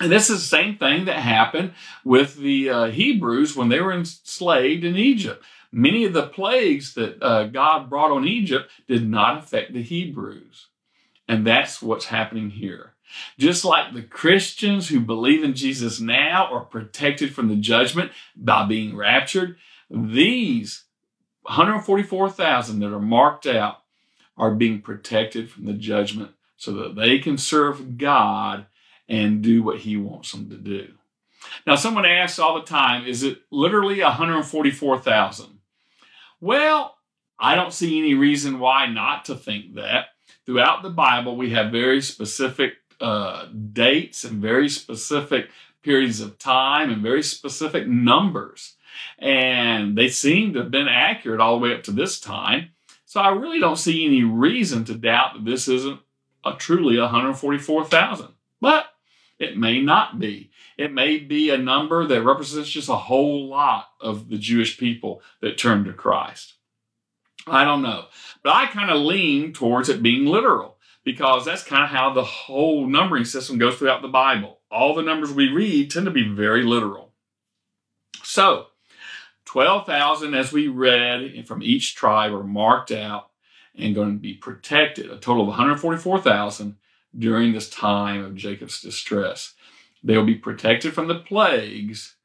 And 0.00 0.10
this 0.10 0.30
is 0.30 0.40
the 0.40 0.56
same 0.56 0.78
thing 0.78 1.04
that 1.04 1.18
happened 1.18 1.74
with 2.04 2.36
the 2.36 2.70
uh, 2.70 2.84
Hebrews 2.86 3.54
when 3.54 3.68
they 3.68 3.80
were 3.80 3.92
enslaved 3.92 4.84
in 4.84 4.96
Egypt. 4.96 5.44
Many 5.70 6.04
of 6.04 6.12
the 6.12 6.26
plagues 6.26 6.94
that 6.94 7.22
uh, 7.22 7.44
God 7.44 7.88
brought 7.88 8.10
on 8.10 8.26
Egypt 8.26 8.70
did 8.88 9.08
not 9.08 9.38
affect 9.38 9.72
the 9.72 9.82
Hebrews. 9.82 10.68
And 11.28 11.46
that's 11.46 11.80
what's 11.80 12.06
happening 12.06 12.50
here. 12.50 12.94
Just 13.38 13.64
like 13.64 13.92
the 13.92 14.02
Christians 14.02 14.88
who 14.88 15.00
believe 15.00 15.44
in 15.44 15.54
Jesus 15.54 16.00
now 16.00 16.46
are 16.46 16.64
protected 16.64 17.34
from 17.34 17.48
the 17.48 17.56
judgment 17.56 18.12
by 18.34 18.66
being 18.66 18.96
raptured, 18.96 19.56
these 19.90 20.84
144,000 21.42 22.80
that 22.80 22.92
are 22.92 23.00
marked 23.00 23.46
out 23.46 23.78
are 24.36 24.54
being 24.54 24.80
protected 24.80 25.50
from 25.50 25.66
the 25.66 25.74
judgment 25.74 26.32
so 26.62 26.70
that 26.74 26.94
they 26.94 27.18
can 27.18 27.36
serve 27.36 27.98
God 27.98 28.66
and 29.08 29.42
do 29.42 29.64
what 29.64 29.80
He 29.80 29.96
wants 29.96 30.30
them 30.30 30.48
to 30.50 30.56
do. 30.56 30.92
Now, 31.66 31.74
someone 31.74 32.06
asks 32.06 32.38
all 32.38 32.54
the 32.54 32.64
time, 32.64 33.04
is 33.04 33.24
it 33.24 33.38
literally 33.50 34.00
144,000? 34.00 35.58
Well, 36.40 36.96
I 37.36 37.56
don't 37.56 37.72
see 37.72 37.98
any 37.98 38.14
reason 38.14 38.60
why 38.60 38.86
not 38.86 39.24
to 39.24 39.34
think 39.34 39.74
that. 39.74 40.10
Throughout 40.46 40.84
the 40.84 40.90
Bible, 40.90 41.36
we 41.36 41.50
have 41.50 41.72
very 41.72 42.00
specific 42.00 42.74
uh, 43.00 43.46
dates 43.72 44.22
and 44.22 44.40
very 44.40 44.68
specific 44.68 45.50
periods 45.82 46.20
of 46.20 46.38
time 46.38 46.92
and 46.92 47.02
very 47.02 47.24
specific 47.24 47.88
numbers. 47.88 48.76
And 49.18 49.98
they 49.98 50.06
seem 50.06 50.52
to 50.52 50.60
have 50.60 50.70
been 50.70 50.86
accurate 50.86 51.40
all 51.40 51.58
the 51.58 51.64
way 51.64 51.74
up 51.74 51.82
to 51.84 51.90
this 51.90 52.20
time. 52.20 52.68
So 53.04 53.20
I 53.20 53.30
really 53.30 53.58
don't 53.58 53.78
see 53.78 54.06
any 54.06 54.22
reason 54.22 54.84
to 54.84 54.94
doubt 54.94 55.34
that 55.34 55.44
this 55.44 55.66
isn't 55.66 55.98
a 56.44 56.54
truly 56.54 56.98
144,000. 56.98 58.28
But 58.60 58.86
it 59.38 59.56
may 59.56 59.80
not 59.80 60.18
be. 60.18 60.50
It 60.78 60.92
may 60.92 61.18
be 61.18 61.50
a 61.50 61.58
number 61.58 62.06
that 62.06 62.22
represents 62.22 62.70
just 62.70 62.88
a 62.88 62.96
whole 62.96 63.48
lot 63.48 63.88
of 64.00 64.28
the 64.28 64.38
Jewish 64.38 64.78
people 64.78 65.20
that 65.40 65.58
turned 65.58 65.86
to 65.86 65.92
Christ. 65.92 66.54
I 67.46 67.64
don't 67.64 67.82
know. 67.82 68.06
But 68.42 68.54
I 68.54 68.66
kind 68.66 68.90
of 68.90 69.00
lean 69.00 69.52
towards 69.52 69.88
it 69.88 70.02
being 70.02 70.26
literal 70.26 70.76
because 71.04 71.44
that's 71.44 71.64
kind 71.64 71.82
of 71.82 71.90
how 71.90 72.12
the 72.12 72.22
whole 72.22 72.86
numbering 72.86 73.24
system 73.24 73.58
goes 73.58 73.76
throughout 73.76 74.02
the 74.02 74.08
Bible. 74.08 74.60
All 74.70 74.94
the 74.94 75.02
numbers 75.02 75.32
we 75.32 75.48
read 75.48 75.90
tend 75.90 76.06
to 76.06 76.12
be 76.12 76.28
very 76.28 76.62
literal. 76.62 77.12
So, 78.22 78.66
12,000, 79.46 80.34
as 80.34 80.52
we 80.52 80.68
read 80.68 81.46
from 81.46 81.62
each 81.62 81.96
tribe, 81.96 82.32
are 82.32 82.44
marked 82.44 82.92
out 82.92 83.31
and 83.76 83.94
going 83.94 84.12
to 84.12 84.18
be 84.18 84.34
protected, 84.34 85.10
a 85.10 85.16
total 85.16 85.42
of 85.42 85.48
144,000 85.48 86.76
during 87.16 87.52
this 87.52 87.70
time 87.70 88.24
of 88.24 88.34
Jacob's 88.34 88.80
distress. 88.80 89.54
They'll 90.02 90.24
be 90.24 90.34
protected 90.34 90.94
from 90.94 91.08
the 91.08 91.18
plagues 91.18 92.16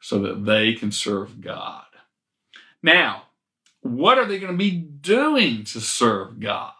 so 0.00 0.18
that 0.20 0.44
they 0.44 0.74
can 0.74 0.92
serve 0.92 1.40
God. 1.40 1.84
Now, 2.82 3.24
what 3.80 4.18
are 4.18 4.26
they 4.26 4.38
going 4.38 4.52
to 4.52 4.58
be 4.58 4.70
doing 4.70 5.64
to 5.64 5.80
serve 5.80 6.40
God? 6.40 6.72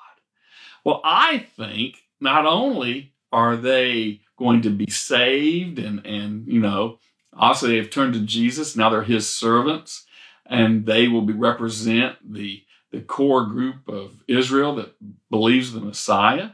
Well, 0.85 1.00
I 1.04 1.47
think 1.57 1.97
not 2.21 2.47
only 2.47 3.12
are 3.33 3.57
they 3.57 4.21
going 4.38 4.62
to 4.62 4.71
be 4.71 4.90
saved 4.90 5.78
and, 5.78 6.04
and 6.07 6.47
you 6.47 6.61
know, 6.61 6.99
also 7.37 7.66
they've 7.66 7.90
turned 7.90 8.14
to 8.14 8.21
Jesus, 8.21 8.76
now 8.76 8.90
they're 8.90 9.02
his 9.02 9.28
servants, 9.28 10.07
and 10.47 10.87
they 10.87 11.09
will 11.09 11.23
be 11.23 11.33
represent 11.33 12.16
the, 12.33 12.62
the 12.94 13.00
core 13.00 13.46
group 13.46 13.88
of 13.88 14.22
Israel 14.28 14.76
that 14.76 14.94
believes 15.30 15.72
the 15.72 15.80
Messiah 15.80 16.50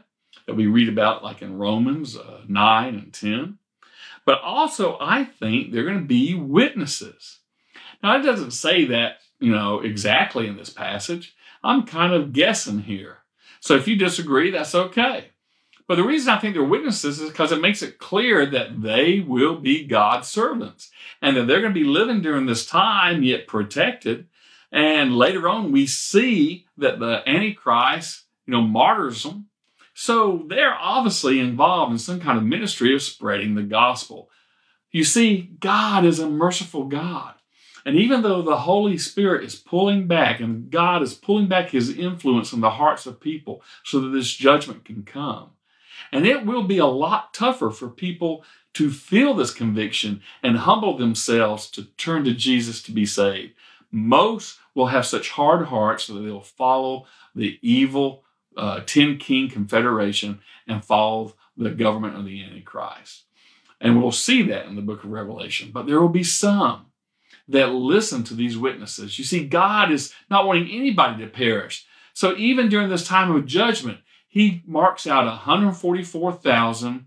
that 0.47 0.55
we 0.55 0.67
read 0.67 0.89
about 0.89 1.23
like 1.23 1.41
in 1.41 1.57
Romans 1.57 2.17
uh, 2.17 2.41
9 2.47 2.95
and 2.95 3.13
10. 3.13 3.57
But 4.25 4.41
also, 4.41 4.97
I 4.99 5.23
think 5.23 5.71
they're 5.71 5.85
going 5.85 5.99
to 5.99 6.05
be 6.05 6.33
witnesses. 6.33 7.39
Now, 8.03 8.17
it 8.19 8.23
doesn't 8.23 8.51
say 8.51 8.85
that, 8.85 9.17
you 9.39 9.51
know, 9.51 9.79
exactly 9.79 10.47
in 10.47 10.57
this 10.57 10.69
passage. 10.69 11.35
I'm 11.63 11.83
kind 11.83 12.13
of 12.13 12.33
guessing 12.33 12.79
here. 12.79 13.19
So 13.59 13.75
if 13.75 13.87
you 13.87 13.95
disagree, 13.95 14.51
that's 14.51 14.75
okay. 14.75 15.27
But 15.87 15.95
the 15.95 16.03
reason 16.03 16.33
I 16.33 16.39
think 16.39 16.55
they're 16.55 16.63
witnesses 16.63 17.19
is 17.19 17.29
because 17.29 17.51
it 17.51 17.61
makes 17.61 17.81
it 17.81 17.99
clear 17.99 18.45
that 18.45 18.81
they 18.81 19.19
will 19.19 19.57
be 19.57 19.85
God's 19.85 20.27
servants 20.27 20.89
and 21.21 21.35
that 21.35 21.47
they're 21.47 21.61
going 21.61 21.73
to 21.73 21.79
be 21.79 21.85
living 21.85 22.21
during 22.21 22.45
this 22.45 22.65
time 22.65 23.23
yet 23.23 23.47
protected. 23.47 24.27
And 24.71 25.15
later 25.15 25.49
on, 25.49 25.71
we 25.71 25.85
see 25.85 26.65
that 26.77 26.99
the 26.99 27.27
Antichrist, 27.27 28.23
you 28.45 28.53
know, 28.53 28.61
martyrs 28.61 29.23
them 29.23 29.47
so 29.93 30.45
they're 30.47 30.73
obviously 30.73 31.39
involved 31.39 31.91
in 31.91 31.99
some 31.99 32.19
kind 32.19 32.37
of 32.37 32.43
ministry 32.43 32.93
of 32.95 33.01
spreading 33.01 33.55
the 33.55 33.63
gospel. 33.63 34.29
You 34.91 35.03
see, 35.03 35.51
God 35.59 36.05
is 36.05 36.19
a 36.19 36.29
merciful 36.29 36.85
God. 36.85 37.35
And 37.85 37.95
even 37.95 38.21
though 38.21 38.41
the 38.41 38.57
Holy 38.57 38.97
Spirit 38.97 39.43
is 39.43 39.55
pulling 39.55 40.07
back 40.07 40.39
and 40.39 40.69
God 40.69 41.01
is 41.01 41.13
pulling 41.13 41.47
back 41.47 41.69
his 41.69 41.95
influence 41.95 42.53
in 42.53 42.61
the 42.61 42.71
hearts 42.71 43.05
of 43.05 43.19
people 43.19 43.63
so 43.83 43.99
that 43.99 44.09
this 44.09 44.33
judgment 44.33 44.85
can 44.85 45.03
come, 45.03 45.51
And 46.11 46.25
it 46.25 46.45
will 46.45 46.63
be 46.63 46.77
a 46.77 46.85
lot 46.85 47.33
tougher 47.33 47.69
for 47.69 47.87
people 47.87 48.43
to 48.73 48.89
feel 48.89 49.33
this 49.33 49.53
conviction 49.53 50.21
and 50.41 50.57
humble 50.57 50.97
themselves 50.97 51.69
to 51.71 51.83
turn 51.83 52.23
to 52.23 52.33
Jesus 52.33 52.81
to 52.83 52.91
be 52.91 53.05
saved. 53.05 53.53
Most 53.91 54.57
will 54.75 54.87
have 54.87 55.05
such 55.05 55.31
hard 55.31 55.67
hearts 55.67 56.07
that 56.07 56.13
they'll 56.13 56.41
follow 56.41 57.05
the 57.35 57.59
evil 57.61 58.23
uh, 58.57 58.81
10 58.85 59.17
king 59.17 59.49
confederation 59.49 60.39
and 60.67 60.83
follow 60.83 61.35
the 61.57 61.71
government 61.71 62.15
of 62.15 62.25
the 62.25 62.43
Antichrist. 62.43 63.23
And 63.79 64.01
we'll 64.01 64.11
see 64.11 64.41
that 64.43 64.67
in 64.67 64.75
the 64.75 64.81
book 64.81 65.03
of 65.03 65.11
Revelation. 65.11 65.71
But 65.73 65.87
there 65.87 65.99
will 65.99 66.09
be 66.09 66.23
some 66.23 66.87
that 67.47 67.71
listen 67.71 68.23
to 68.25 68.33
these 68.33 68.57
witnesses. 68.57 69.17
You 69.17 69.25
see, 69.25 69.45
God 69.45 69.91
is 69.91 70.13
not 70.29 70.45
wanting 70.45 70.69
anybody 70.69 71.23
to 71.23 71.29
perish. 71.29 71.85
So 72.13 72.35
even 72.37 72.69
during 72.69 72.89
this 72.89 73.07
time 73.07 73.31
of 73.31 73.45
judgment, 73.45 73.99
he 74.27 74.61
marks 74.65 75.07
out 75.07 75.25
144,000 75.25 77.05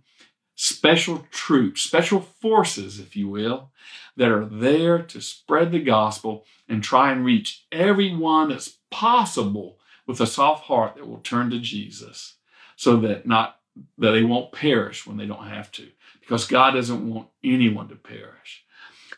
special 0.57 1.27
troops, 1.31 1.83
special 1.83 2.21
forces, 2.21 3.01
if 3.01 3.17
you 3.17 3.29
will, 3.29 3.71
that 4.17 4.31
are 4.31 4.45
there 4.45 5.03
to 5.03 5.21
spread 5.21 5.73
the 5.73 5.81
gospel 5.81 6.45
and 6.69 6.83
try 6.83 7.13
and 7.13 7.25
reach 7.25 7.67
everyone 7.71 8.49
that's 8.49 8.79
possible 8.91 9.79
with 10.07 10.21
a 10.21 10.27
soft 10.27 10.65
heart 10.65 10.97
that 10.97 11.07
will 11.07 11.19
turn 11.19 11.51
to 11.51 11.59
Jesus 11.59 12.35
so 12.77 12.97
that 12.97 13.27
not 13.27 13.61
that 13.99 14.13
they 14.13 14.23
won't 14.23 14.53
perish 14.53 15.07
when 15.07 15.17
they 15.17 15.27
don't 15.27 15.49
have 15.49 15.71
to 15.73 15.89
because 16.21 16.47
God 16.47 16.73
doesn't 16.73 17.09
want 17.09 17.29
anyone 17.43 17.89
to 17.89 17.97
perish. 17.97 18.65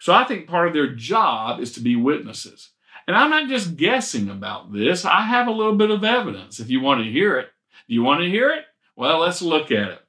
So 0.01 0.13
I 0.13 0.25
think 0.25 0.47
part 0.47 0.69
of 0.69 0.75
their 0.75 0.95
job 0.95 1.61
is 1.61 1.73
to 1.73 1.81
be 1.81 1.97
witnesses. 1.97 2.71
And 3.07 3.17
I'm 3.17 3.31
not 3.31 3.49
just 3.49 3.77
guessing 3.77 4.29
about 4.29 4.73
this. 4.73 5.05
I 5.05 5.23
have 5.23 5.47
a 5.47 5.53
little 5.53 5.77
bit 5.77 5.91
of 5.91 6.05
evidence 6.05 6.59
if 6.59 6.71
you 6.71 6.81
want 6.81 7.05
to 7.05 7.11
hear 7.11 7.39
it. 7.39 7.49
Do 7.89 7.95
you 7.95 8.03
want 8.03 8.21
to 8.21 8.31
hear 8.31 8.51
it? 8.51 8.65
Well, 8.97 9.21
let's 9.21 9.43
look 9.43 9.71
at 9.71 9.91
it. 9.91 10.03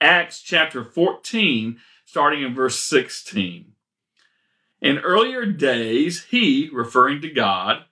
Acts 0.00 0.40
chapter 0.40 0.84
14, 0.84 1.78
starting 2.04 2.42
in 2.42 2.54
verse 2.54 2.78
16. 2.78 3.72
In 4.80 4.98
earlier 4.98 5.46
days, 5.46 6.24
he, 6.24 6.68
referring 6.72 7.20
to 7.22 7.30
God, 7.30 7.84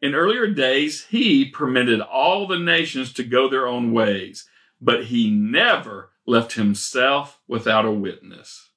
in 0.00 0.14
earlier 0.14 0.48
days, 0.48 1.06
he 1.06 1.44
permitted 1.44 2.00
all 2.00 2.46
the 2.46 2.58
nations 2.58 3.12
to 3.14 3.22
go 3.22 3.48
their 3.48 3.68
own 3.68 3.92
ways, 3.92 4.48
but 4.80 5.06
he 5.06 5.30
never 5.30 6.10
left 6.26 6.54
himself 6.54 7.40
without 7.46 7.84
a 7.84 7.92
witness. 7.92 8.70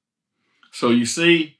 So 0.71 0.89
you 0.89 1.05
see, 1.05 1.57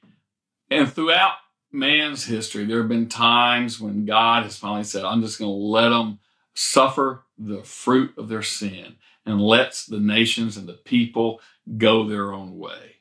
and 0.70 0.92
throughout 0.92 1.34
man's 1.72 2.24
history, 2.24 2.64
there 2.64 2.78
have 2.78 2.88
been 2.88 3.08
times 3.08 3.80
when 3.80 4.06
God 4.06 4.44
has 4.44 4.56
finally 4.56 4.84
said, 4.84 5.04
I'm 5.04 5.20
just 5.20 5.38
going 5.38 5.50
to 5.50 5.54
let 5.54 5.88
them 5.88 6.20
suffer 6.54 7.24
the 7.36 7.62
fruit 7.62 8.16
of 8.16 8.28
their 8.28 8.42
sin 8.42 8.96
and 9.24 9.40
lets 9.40 9.84
the 9.84 10.00
nations 10.00 10.56
and 10.56 10.68
the 10.68 10.74
people 10.74 11.40
go 11.76 12.06
their 12.06 12.32
own 12.32 12.56
way. 12.56 12.96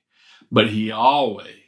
But 0.52 0.70
he 0.70 0.92
always, 0.92 1.65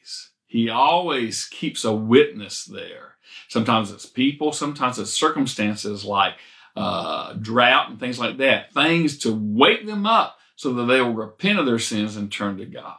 he 0.48 0.70
always 0.70 1.46
keeps 1.46 1.84
a 1.84 1.94
witness 1.94 2.64
there. 2.66 3.16
Sometimes 3.50 3.92
it's 3.92 4.06
people, 4.06 4.52
sometimes 4.52 4.98
it's 4.98 5.14
circumstances 5.14 6.04
like 6.06 6.34
uh, 6.76 7.34
drought 7.34 7.90
and 7.90 8.00
things 8.00 8.18
like 8.18 8.38
that, 8.38 8.74
things 8.74 9.18
to 9.20 9.34
wake 9.34 9.86
them 9.86 10.06
up 10.06 10.38
so 10.56 10.74
that 10.74 10.86
they 10.86 11.02
will 11.02 11.14
repent 11.14 11.60
of 11.60 11.66
their 11.66 11.80
sins 11.80 12.16
and 12.16 12.32
turn 12.32 12.58
to 12.58 12.66
God. 12.66 12.98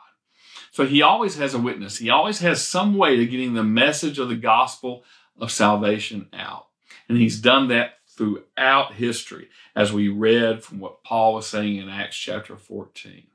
So 0.70 0.86
he 0.86 1.02
always 1.02 1.36
has 1.36 1.54
a 1.54 1.58
witness. 1.58 1.98
He 1.98 2.10
always 2.10 2.38
has 2.40 2.66
some 2.66 2.96
way 2.96 3.16
to 3.16 3.26
getting 3.26 3.54
the 3.54 3.64
message 3.64 4.18
of 4.18 4.28
the 4.28 4.36
gospel 4.36 5.04
of 5.40 5.50
salvation 5.50 6.28
out. 6.32 6.66
And 7.08 7.18
he's 7.18 7.40
done 7.40 7.68
that 7.68 7.94
throughout 8.06 8.94
history, 8.94 9.48
as 9.74 9.92
we 9.92 10.08
read 10.08 10.62
from 10.62 10.80
what 10.80 11.02
Paul 11.02 11.34
was 11.34 11.46
saying 11.46 11.76
in 11.76 11.88
Acts 11.88 12.16
chapter 12.16 12.56
14. 12.56 13.28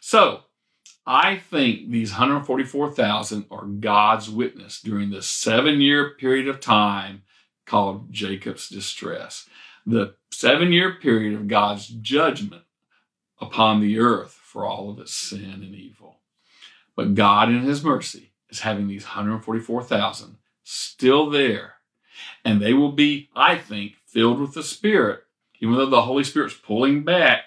So, 0.00 0.42
I 1.06 1.36
think 1.36 1.90
these 1.90 2.12
144,000 2.12 3.46
are 3.50 3.66
God's 3.66 4.30
witness 4.30 4.80
during 4.80 5.10
the 5.10 5.22
seven 5.22 5.80
year 5.80 6.14
period 6.14 6.48
of 6.48 6.60
time 6.60 7.22
called 7.66 8.12
Jacob's 8.12 8.68
distress. 8.68 9.48
The 9.86 10.14
seven 10.30 10.72
year 10.72 10.94
period 10.94 11.34
of 11.34 11.48
God's 11.48 11.88
judgment 11.88 12.62
upon 13.40 13.80
the 13.80 13.98
earth 13.98 14.32
for 14.32 14.64
all 14.64 14.90
of 14.90 14.98
its 14.98 15.12
sin 15.12 15.62
and 15.62 15.74
evil. 15.74 16.20
But 16.96 17.14
God, 17.14 17.48
in 17.48 17.62
His 17.62 17.84
mercy, 17.84 18.32
is 18.48 18.60
having 18.60 18.86
these 18.86 19.04
144,000 19.04 20.36
still 20.62 21.28
there. 21.28 21.74
And 22.44 22.62
they 22.62 22.72
will 22.72 22.92
be, 22.92 23.28
I 23.34 23.56
think, 23.56 23.96
filled 24.06 24.40
with 24.40 24.54
the 24.54 24.62
Spirit, 24.62 25.24
even 25.60 25.74
though 25.74 25.86
the 25.86 26.02
Holy 26.02 26.24
Spirit's 26.24 26.54
pulling 26.54 27.02
back. 27.04 27.46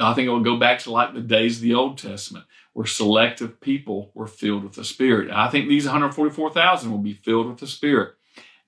I 0.00 0.14
think 0.14 0.26
it 0.26 0.30
will 0.30 0.40
go 0.40 0.56
back 0.56 0.78
to 0.80 0.92
like 0.92 1.14
the 1.14 1.20
days 1.20 1.56
of 1.56 1.62
the 1.62 1.74
Old 1.74 1.98
Testament, 1.98 2.44
where 2.72 2.86
selective 2.86 3.60
people 3.60 4.10
were 4.14 4.26
filled 4.26 4.64
with 4.64 4.74
the 4.74 4.84
Spirit. 4.84 5.30
I 5.30 5.48
think 5.48 5.68
these 5.68 5.84
144,000 5.84 6.90
will 6.90 6.98
be 6.98 7.14
filled 7.14 7.48
with 7.48 7.58
the 7.58 7.66
Spirit 7.66 8.14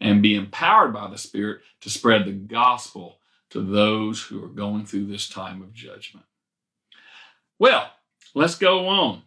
and 0.01 0.23
be 0.23 0.35
empowered 0.35 0.93
by 0.93 1.09
the 1.09 1.19
Spirit 1.19 1.61
to 1.81 1.91
spread 1.91 2.25
the 2.25 2.33
gospel 2.33 3.19
to 3.51 3.61
those 3.61 4.23
who 4.23 4.43
are 4.45 4.49
going 4.49 4.87
through 4.87 5.07
this 5.07 5.29
time 5.29 5.62
of 5.62 5.73
judgment. 5.73 6.27
Well, 7.59 7.91
let's 8.35 8.57
go 8.57 8.88
on. 8.88 9.23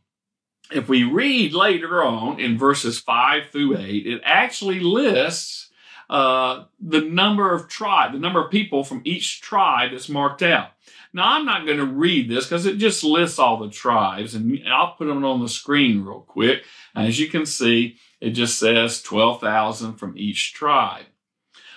If 0.72 0.90
we 0.90 1.04
read 1.04 1.54
later 1.54 2.04
on 2.04 2.40
in 2.40 2.58
verses 2.58 3.00
5 3.00 3.52
through 3.52 3.78
8, 3.78 4.08
it 4.08 4.22
actually 4.26 4.80
lists 4.80 5.70
uh, 6.10 6.66
the 6.80 7.02
number 7.02 7.54
of 7.54 7.68
tribe, 7.68 8.14
the 8.14 8.20
number 8.20 8.44
of 8.44 8.52
people 8.52 8.84
from 8.84 9.02
each 9.04 9.42
tribe 9.42 9.92
that's 9.92 10.10
marked 10.10 10.42
out. 10.42 10.70
Now, 11.14 11.34
I'm 11.34 11.46
not 11.46 11.66
going 11.66 11.78
to 11.78 11.86
read 11.86 12.30
this 12.30 12.46
because 12.46 12.66
it 12.66 12.78
just 12.78 13.04
lists 13.04 13.40
all 13.40 13.58
the 13.58 13.70
tribes, 13.70 14.36
and 14.36 14.62
I'll 14.68 14.96
put 14.96 15.06
them 15.06 15.24
on 15.24 15.42
the 15.42 15.50
screen 15.50 16.04
real 16.04 16.22
quick. 16.22 16.64
As 16.94 17.20
you 17.20 17.30
can 17.30 17.46
see, 17.46 17.98
it 18.20 18.32
just 18.32 18.60
says 18.60 19.02
12,000 19.02 19.96
from 19.96 20.18
each 20.18 20.54
tribe. 20.54 21.06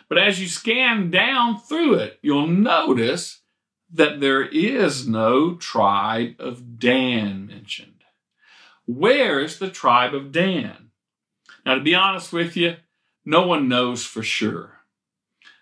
But 0.08 0.18
as 0.18 0.40
you 0.40 0.48
scan 0.48 1.10
down 1.10 1.60
through 1.60 1.94
it, 1.94 2.18
you'll 2.22 2.46
notice 2.46 3.42
that 3.92 4.20
there 4.20 4.44
is 4.44 5.06
no 5.06 5.54
tribe 5.54 6.34
of 6.38 6.78
Dan 6.78 7.46
mentioned. 7.46 8.04
Where 8.86 9.40
is 9.40 9.58
the 9.58 9.70
tribe 9.70 10.14
of 10.14 10.32
Dan? 10.32 10.90
Now, 11.64 11.74
to 11.74 11.80
be 11.80 11.94
honest 11.94 12.32
with 12.32 12.56
you, 12.56 12.76
no 13.28 13.46
one 13.46 13.68
knows 13.68 14.06
for 14.06 14.22
sure. 14.22 14.78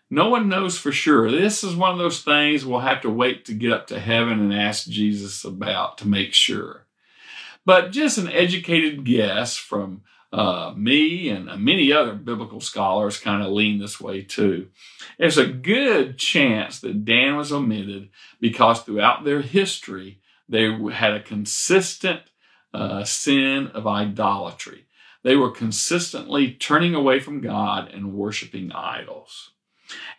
No 0.08 0.28
one 0.28 0.48
knows 0.48 0.78
for 0.78 0.92
sure. 0.92 1.28
This 1.28 1.64
is 1.64 1.74
one 1.74 1.90
of 1.90 1.98
those 1.98 2.22
things 2.22 2.64
we'll 2.64 2.78
have 2.78 3.00
to 3.00 3.10
wait 3.10 3.44
to 3.46 3.54
get 3.54 3.72
up 3.72 3.88
to 3.88 3.98
heaven 3.98 4.38
and 4.38 4.54
ask 4.54 4.86
Jesus 4.86 5.44
about 5.44 5.98
to 5.98 6.06
make 6.06 6.32
sure. 6.32 6.86
But 7.64 7.90
just 7.90 8.18
an 8.18 8.28
educated 8.28 9.04
guess 9.04 9.56
from 9.56 10.02
uh, 10.32 10.74
me 10.76 11.28
and 11.28 11.46
many 11.60 11.92
other 11.92 12.14
biblical 12.14 12.60
scholars 12.60 13.18
kind 13.18 13.42
of 13.42 13.50
lean 13.50 13.80
this 13.80 14.00
way 14.00 14.22
too. 14.22 14.68
There's 15.18 15.38
a 15.38 15.48
good 15.48 16.18
chance 16.18 16.78
that 16.82 17.04
Dan 17.04 17.34
was 17.34 17.50
omitted 17.50 18.10
because 18.40 18.82
throughout 18.82 19.24
their 19.24 19.42
history, 19.42 20.20
they 20.48 20.70
had 20.92 21.14
a 21.14 21.20
consistent 21.20 22.20
uh, 22.72 23.02
sin 23.02 23.72
of 23.74 23.88
idolatry. 23.88 24.85
They 25.26 25.34
were 25.34 25.50
consistently 25.50 26.52
turning 26.52 26.94
away 26.94 27.18
from 27.18 27.40
God 27.40 27.90
and 27.92 28.14
worshiping 28.14 28.70
idols. 28.70 29.50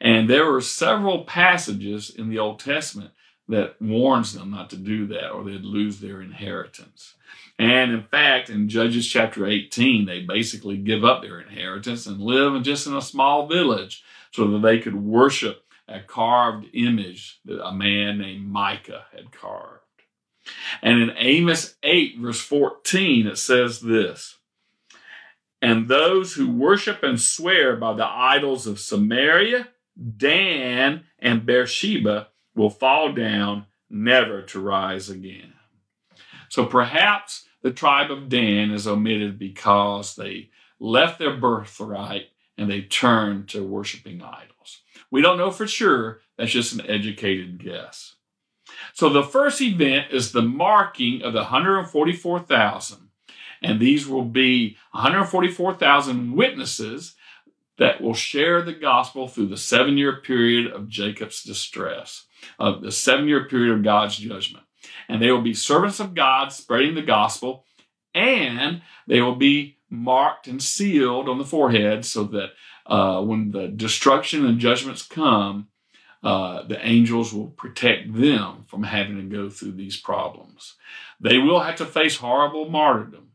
And 0.02 0.30
there 0.30 0.54
are 0.54 0.60
several 0.60 1.24
passages 1.24 2.10
in 2.10 2.28
the 2.28 2.40
Old 2.40 2.60
Testament 2.60 3.12
that 3.48 3.82
warns 3.82 4.34
them 4.34 4.52
not 4.52 4.70
to 4.72 4.76
do 4.76 5.08
that 5.08 5.30
or 5.30 5.46
they'd 5.46 5.64
lose 5.64 6.02
their 6.02 6.22
inheritance. 6.22 7.14
And 7.58 7.94
in 7.94 8.04
fact, 8.04 8.50
in 8.50 8.68
Judges 8.68 9.08
chapter 9.08 9.48
18, 9.48 10.06
they 10.06 10.24
basically 10.24 10.76
give 10.76 11.06
up 11.06 11.22
their 11.22 11.40
inheritance 11.40 12.06
and 12.06 12.20
live 12.20 12.62
just 12.64 12.86
in 12.86 12.94
a 12.94 13.02
small 13.02 13.48
village 13.48 14.04
so 14.34 14.46
that 14.52 14.60
they 14.60 14.78
could 14.78 14.96
worship 14.96 15.64
a 15.88 16.02
carved 16.02 16.68
image 16.74 17.40
that 17.46 17.66
a 17.66 17.72
man 17.72 18.18
named 18.18 18.50
Micah 18.50 19.06
had 19.16 19.32
carved. 19.32 19.84
And 20.82 21.02
in 21.02 21.16
Amos 21.16 21.78
8, 21.82 22.20
verse 22.20 22.42
14, 22.42 23.26
it 23.28 23.38
says 23.38 23.80
this 23.80 24.34
and 25.62 25.88
those 25.88 26.34
who 26.34 26.52
worship 26.52 27.04
and 27.04 27.20
swear 27.20 27.76
by 27.76 27.94
the 27.94 28.06
idols 28.06 28.68
of 28.68 28.80
Samaria, 28.80 29.70
Dan, 30.18 31.06
and 31.20 31.46
Beersheba 31.46 32.28
will 32.56 32.70
fall 32.70 33.12
down, 33.14 33.66
never 33.90 34.42
to 34.44 34.60
rise 34.60 35.10
again. 35.10 35.54
So 36.50 36.66
perhaps 36.66 37.48
the 37.62 37.72
tribe 37.72 38.12
of 38.12 38.30
Dan 38.30 38.72
is 38.72 38.88
omitted 38.88 39.40
because 39.40 40.16
they 40.16 40.50
left 40.80 41.20
their 41.20 41.36
birthright 41.36 42.28
and 42.58 42.70
they 42.70 42.82
turned 42.82 43.50
to 43.50 43.64
worshiping 43.64 44.22
idols. 44.22 44.82
We 45.12 45.22
don't 45.22 45.38
know 45.38 45.52
for 45.52 45.68
sure. 45.68 46.22
That's 46.38 46.52
just 46.52 46.74
an 46.74 46.86
educated 46.88 47.64
guess. 47.64 48.16
So 48.94 49.10
the 49.10 49.24
first 49.24 49.62
event 49.62 50.12
is 50.12 50.32
the 50.32 50.42
marking 50.42 51.22
of 51.24 51.34
the 51.34 51.40
144,000 51.40 53.07
and 53.62 53.80
these 53.80 54.08
will 54.08 54.26
be 54.26 54.78
144,000 54.92 56.36
witnesses 56.36 57.16
that 57.78 58.02
will 58.02 58.14
share 58.14 58.62
the 58.62 58.74
gospel 58.74 59.28
through 59.28 59.48
the 59.48 59.58
seven 59.58 59.98
year 59.98 60.18
period 60.22 60.72
of 60.72 60.88
Jacob's 60.88 61.44
distress, 61.44 62.26
of 62.60 62.82
the 62.82 62.92
seven 62.92 63.28
year 63.28 63.46
period 63.46 63.74
of 63.74 63.84
God's 63.84 64.18
judgment. 64.18 64.66
And 65.08 65.22
they 65.22 65.32
will 65.32 65.42
be 65.42 65.54
servants 65.54 66.00
of 66.00 66.16
God 66.16 66.52
spreading 66.52 66.96
the 66.96 67.02
gospel, 67.02 67.66
and 68.14 68.82
they 69.08 69.22
will 69.22 69.36
be 69.36 69.78
marked 69.90 70.48
and 70.48 70.62
sealed 70.62 71.30
on 71.30 71.38
the 71.38 71.46
forehead 71.46 72.06
so 72.06 72.24
that 72.26 72.50
uh, 72.86 73.22
when 73.22 73.52
the 73.52 73.68
destruction 73.68 74.46
and 74.46 74.60
judgments 74.60 75.04
come, 75.04 75.68
uh, 76.24 76.64
the 76.64 76.84
angels 76.86 77.34
will 77.34 77.48
protect 77.48 78.14
them 78.14 78.66
from 78.68 78.84
having 78.84 79.18
to 79.18 79.24
go 79.24 79.50
through 79.50 79.72
these 79.72 79.98
problems. 79.98 80.76
They 81.20 81.38
will 81.38 81.60
have 81.60 81.76
to 81.78 81.86
face 81.86 82.18
horrible 82.18 82.70
martyrdom, 82.70 83.27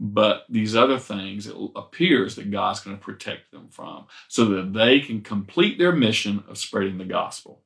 but 0.00 0.44
these 0.48 0.74
other 0.74 0.98
things 0.98 1.46
it 1.46 1.56
appears 1.76 2.34
that 2.36 2.50
God's 2.50 2.80
going 2.80 2.96
to 2.96 3.02
protect 3.02 3.50
them 3.50 3.68
from 3.70 4.06
so 4.28 4.46
that 4.46 4.72
they 4.72 5.00
can 5.00 5.20
complete 5.20 5.78
their 5.78 5.92
mission 5.92 6.44
of 6.48 6.58
spreading 6.58 6.98
the 6.98 7.04
gospel. 7.04 7.62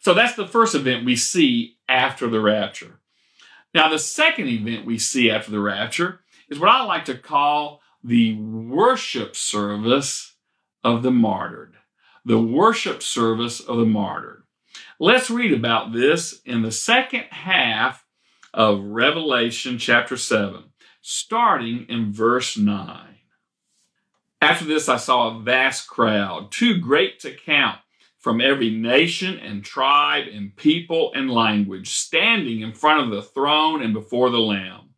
So 0.00 0.14
that's 0.14 0.34
the 0.34 0.46
first 0.46 0.74
event 0.74 1.04
we 1.04 1.16
see 1.16 1.76
after 1.88 2.28
the 2.28 2.40
rapture. 2.40 2.98
Now, 3.74 3.88
the 3.88 3.98
second 3.98 4.48
event 4.48 4.84
we 4.84 4.98
see 4.98 5.30
after 5.30 5.50
the 5.50 5.60
rapture 5.60 6.20
is 6.48 6.58
what 6.58 6.70
I 6.70 6.82
like 6.84 7.04
to 7.06 7.16
call 7.16 7.80
the 8.02 8.34
worship 8.36 9.36
service 9.36 10.34
of 10.82 11.02
the 11.02 11.10
martyred. 11.10 11.76
The 12.24 12.40
worship 12.40 13.02
service 13.02 13.60
of 13.60 13.78
the 13.78 13.86
martyred. 13.86 14.42
Let's 14.98 15.30
read 15.30 15.52
about 15.52 15.92
this 15.92 16.40
in 16.44 16.62
the 16.62 16.72
second 16.72 17.24
half 17.30 18.04
of 18.54 18.82
Revelation 18.84 19.78
chapter 19.78 20.16
7, 20.16 20.64
starting 21.02 21.84
in 21.88 22.12
verse 22.12 22.56
9. 22.56 23.08
After 24.40 24.64
this, 24.64 24.88
I 24.88 24.96
saw 24.96 25.28
a 25.28 25.40
vast 25.40 25.86
crowd, 25.88 26.50
too 26.50 26.78
great 26.78 27.20
to 27.20 27.34
count, 27.34 27.78
from 28.18 28.40
every 28.40 28.70
nation 28.70 29.36
and 29.38 29.64
tribe 29.64 30.26
and 30.32 30.54
people 30.56 31.12
and 31.14 31.30
language, 31.30 31.90
standing 31.90 32.60
in 32.60 32.72
front 32.72 33.02
of 33.04 33.10
the 33.10 33.22
throne 33.22 33.82
and 33.82 33.92
before 33.92 34.30
the 34.30 34.38
Lamb. 34.38 34.90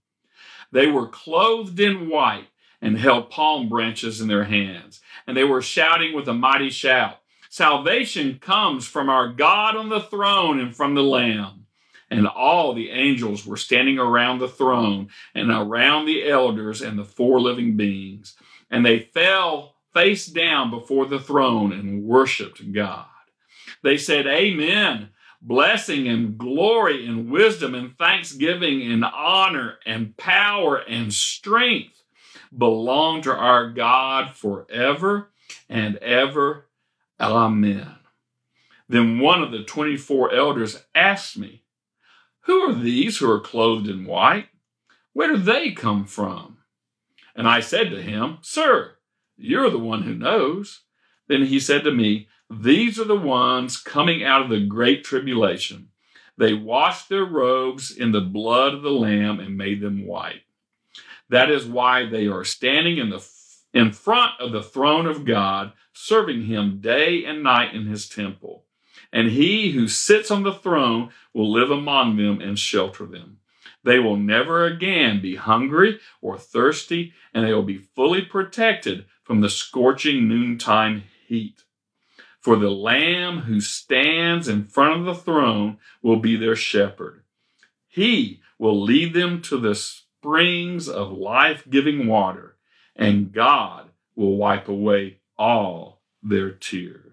They 0.71 0.87
were 0.89 1.09
clothed 1.09 1.81
in 1.81 2.09
white 2.09 2.49
and 2.83 2.99
held 2.99 3.31
palm 3.31 3.69
branches 3.69 4.21
in 4.21 4.29
their 4.29 4.45
hands. 4.45 5.01
And 5.27 5.35
they 5.37 5.45
were 5.45 5.63
shouting 5.63 6.15
with 6.15 6.29
a 6.29 6.35
mighty 6.35 6.71
shout 6.71 7.19
Salvation 7.49 8.41
comes 8.41 8.85
from 8.85 9.09
our 9.09 9.29
God 9.29 9.77
on 9.77 9.89
the 9.89 10.01
throne 10.01 10.59
and 10.59 10.75
from 10.75 10.97
the 10.97 11.05
Lamb. 11.05 11.64
And 12.11 12.27
all 12.27 12.75
the 12.75 12.91
angels 12.91 13.47
were 13.47 13.57
standing 13.57 13.99
around 13.99 14.39
the 14.39 14.49
throne 14.49 15.09
and 15.35 15.51
around 15.51 16.07
the 16.07 16.29
elders 16.29 16.83
and 16.83 16.99
the 16.99 17.05
four 17.05 17.41
living 17.41 17.77
beings. 17.77 18.37
And 18.71 18.85
they 18.85 18.99
fell 19.01 19.77
face 19.93 20.27
down 20.27 20.71
before 20.71 21.07
the 21.07 21.21
throne 21.21 21.73
and 21.73 22.05
worshiped 22.05 22.73
God. 22.73 23.07
They 23.83 23.97
said, 23.97 24.27
Amen 24.27 25.11
blessing 25.45 26.09
and 26.09 26.39
glory 26.39 27.07
and 27.07 27.31
wisdom 27.31 27.75
and 27.75 27.97
thanksgiving 27.99 28.91
and 28.91 29.05
honor 29.05 29.79
and 29.85 30.17
power 30.17 30.79
and 30.79 31.13
strength 31.13 32.03
belong 32.57 33.21
to 33.23 33.33
our 33.33 33.71
God 33.71 34.35
forever 34.35 35.31
and 35.69 35.97
ever. 35.99 36.67
Amen. 37.21 37.97
Then 38.89 39.19
one 39.19 39.43
of 39.43 39.53
the 39.53 39.65
24 39.65 40.33
elders 40.33 40.83
asked 40.95 41.37
me, 41.37 41.63
Who 42.45 42.61
are 42.61 42.75
these 42.75 43.19
who 43.19 43.31
are 43.31 43.41
clothed 43.41 43.89
in 43.89 44.05
white? 44.05 44.49
Where 45.13 45.29
do 45.33 45.39
they 45.39 45.73
come 45.73 46.05
from? 46.05 46.59
And 47.35 47.49
I 47.49 47.61
said 47.61 47.91
to 47.91 48.03
him, 48.03 48.39
Sir, 48.43 48.97
you're 49.37 49.71
the 49.71 49.79
one 49.79 50.03
who 50.03 50.15
knows. 50.15 50.83
Then 51.27 51.47
he 51.47 51.59
said 51.59 51.85
to 51.85 51.91
me, 51.91 52.29
These 52.51 52.99
are 53.01 53.05
the 53.05 53.17
ones 53.17 53.79
coming 53.79 54.23
out 54.23 54.43
of 54.43 54.51
the 54.51 54.61
great 54.61 55.05
tribulation. 55.05 55.89
They 56.37 56.53
washed 56.53 57.09
their 57.09 57.25
robes 57.25 57.91
in 57.91 58.13
the 58.13 58.21
blood 58.21 58.75
of 58.75 58.83
the 58.83 58.91
Lamb 58.91 59.41
and 59.41 59.57
made 59.57 59.81
them 59.81 60.07
white. 60.07 60.43
That 61.31 61.51
is 61.51 61.65
why 61.65 62.07
they 62.07 62.27
are 62.27 62.45
standing 62.45 62.99
in 62.99 63.11
the 63.11 63.27
in 63.73 63.91
front 63.91 64.33
of 64.39 64.53
the 64.53 64.63
throne 64.63 65.07
of 65.07 65.25
God, 65.25 65.73
serving 65.93 66.45
him 66.45 66.81
day 66.81 67.25
and 67.25 67.43
night 67.43 67.75
in 67.75 67.87
his 67.87 68.09
temple. 68.09 68.67
And 69.15 69.31
he 69.31 69.71
who 69.71 69.87
sits 69.87 70.33
on 70.33 70.43
the 70.43 70.53
throne 70.53 71.11
will 71.33 71.51
live 71.51 71.71
among 71.71 72.17
them 72.17 72.41
and 72.41 72.59
shelter 72.59 73.07
them. 73.07 73.39
They 73.85 74.01
will 74.01 74.17
never 74.17 74.65
again 74.65 75.23
be 75.23 75.37
hungry 75.37 76.01
or 76.21 76.37
thirsty, 76.37 77.13
and 77.33 77.47
they 77.47 77.55
will 77.55 77.63
be 77.63 77.79
fully 77.79 78.23
protected 78.23 79.05
from 79.23 79.41
the 79.41 79.49
scorching 79.49 80.27
noontime 80.27 81.05
heat. 81.29 81.63
For 82.41 82.57
the 82.57 82.71
Lamb 82.71 83.43
who 83.43 83.61
stands 83.61 84.49
in 84.49 84.65
front 84.65 84.99
of 84.99 85.07
the 85.07 85.15
throne 85.15 85.79
will 86.03 86.19
be 86.19 86.35
their 86.35 86.57
shepherd. 86.57 87.23
He 87.87 88.41
will 88.59 88.83
lead 88.83 89.15
them 89.15 89.41
to 89.43 89.59
the 89.59 89.77
springs 89.77 90.89
of 90.89 91.13
life 91.13 91.65
giving 91.71 92.09
water, 92.09 92.57
and 92.97 93.33
God 93.33 93.91
will 94.17 94.37
wipe 94.37 94.69
away 94.69 95.19
all 95.39 96.01
their 96.21 96.51
tears. 96.51 97.04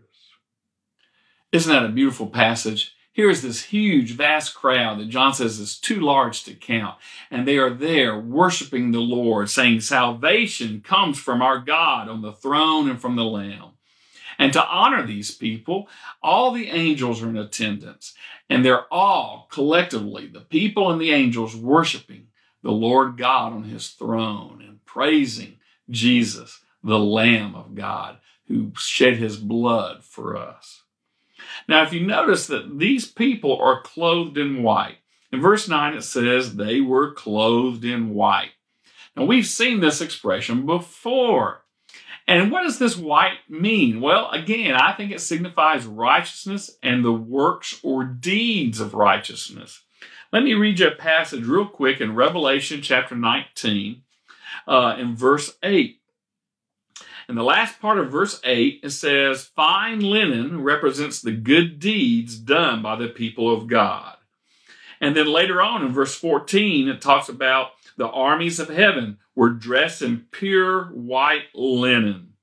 Isn't 1.51 1.71
that 1.71 1.85
a 1.85 1.89
beautiful 1.89 2.27
passage? 2.27 2.95
Here 3.11 3.29
is 3.29 3.41
this 3.41 3.63
huge, 3.63 4.13
vast 4.13 4.55
crowd 4.55 4.99
that 4.99 5.09
John 5.09 5.33
says 5.33 5.59
is 5.59 5.77
too 5.77 5.99
large 5.99 6.45
to 6.45 6.53
count. 6.53 6.95
And 7.29 7.45
they 7.45 7.57
are 7.57 7.69
there 7.69 8.17
worshiping 8.17 8.91
the 8.91 9.01
Lord, 9.01 9.49
saying, 9.49 9.81
Salvation 9.81 10.79
comes 10.79 11.19
from 11.19 11.41
our 11.41 11.59
God 11.59 12.07
on 12.07 12.21
the 12.21 12.31
throne 12.31 12.89
and 12.89 13.01
from 13.01 13.17
the 13.17 13.25
Lamb. 13.25 13.71
And 14.39 14.53
to 14.53 14.65
honor 14.65 15.05
these 15.05 15.31
people, 15.31 15.89
all 16.23 16.51
the 16.51 16.69
angels 16.69 17.21
are 17.21 17.29
in 17.29 17.37
attendance. 17.37 18.13
And 18.49 18.63
they're 18.63 18.91
all 18.91 19.49
collectively, 19.51 20.27
the 20.27 20.39
people 20.39 20.89
and 20.89 21.01
the 21.01 21.11
angels, 21.11 21.53
worshiping 21.53 22.27
the 22.63 22.71
Lord 22.71 23.17
God 23.17 23.51
on 23.51 23.63
his 23.63 23.89
throne 23.89 24.63
and 24.65 24.85
praising 24.85 25.57
Jesus, 25.89 26.61
the 26.81 26.99
Lamb 26.99 27.55
of 27.55 27.75
God, 27.75 28.19
who 28.47 28.71
shed 28.77 29.17
his 29.17 29.35
blood 29.35 30.05
for 30.05 30.37
us. 30.37 30.80
Now, 31.71 31.83
if 31.83 31.93
you 31.93 32.05
notice 32.05 32.47
that 32.47 32.79
these 32.79 33.09
people 33.09 33.57
are 33.61 33.81
clothed 33.81 34.37
in 34.37 34.61
white, 34.61 34.97
in 35.31 35.39
verse 35.39 35.69
9 35.69 35.93
it 35.93 36.01
says 36.01 36.57
they 36.57 36.81
were 36.81 37.13
clothed 37.13 37.85
in 37.85 38.13
white. 38.13 38.51
Now, 39.15 39.23
we've 39.23 39.47
seen 39.47 39.79
this 39.79 40.01
expression 40.01 40.65
before. 40.65 41.63
And 42.27 42.51
what 42.51 42.63
does 42.63 42.77
this 42.77 42.97
white 42.97 43.37
mean? 43.47 44.01
Well, 44.01 44.29
again, 44.31 44.75
I 44.75 44.91
think 44.91 45.13
it 45.13 45.21
signifies 45.21 45.85
righteousness 45.85 46.71
and 46.83 47.05
the 47.05 47.13
works 47.13 47.79
or 47.83 48.03
deeds 48.03 48.81
of 48.81 48.93
righteousness. 48.93 49.81
Let 50.33 50.43
me 50.43 50.53
read 50.55 50.79
you 50.79 50.87
a 50.87 50.91
passage 50.91 51.45
real 51.45 51.67
quick 51.67 52.01
in 52.01 52.15
Revelation 52.15 52.81
chapter 52.81 53.15
19, 53.15 54.01
uh, 54.67 54.97
in 54.99 55.15
verse 55.15 55.57
8. 55.63 56.00
In 57.31 57.37
the 57.37 57.43
last 57.45 57.79
part 57.79 57.97
of 57.97 58.11
verse 58.11 58.41
8, 58.43 58.81
it 58.83 58.89
says, 58.89 59.45
Fine 59.55 60.01
linen 60.01 60.63
represents 60.63 61.21
the 61.21 61.31
good 61.31 61.79
deeds 61.79 62.37
done 62.37 62.81
by 62.81 62.97
the 62.97 63.07
people 63.07 63.49
of 63.49 63.67
God. 63.67 64.17
And 64.99 65.15
then 65.15 65.27
later 65.27 65.61
on 65.61 65.81
in 65.81 65.93
verse 65.93 66.13
14, 66.13 66.89
it 66.89 66.99
talks 66.99 67.29
about 67.29 67.69
the 67.95 68.09
armies 68.09 68.59
of 68.59 68.67
heaven 68.67 69.17
were 69.33 69.49
dressed 69.49 70.01
in 70.01 70.25
pure 70.31 70.87
white 70.87 71.45
linen. 71.55 72.33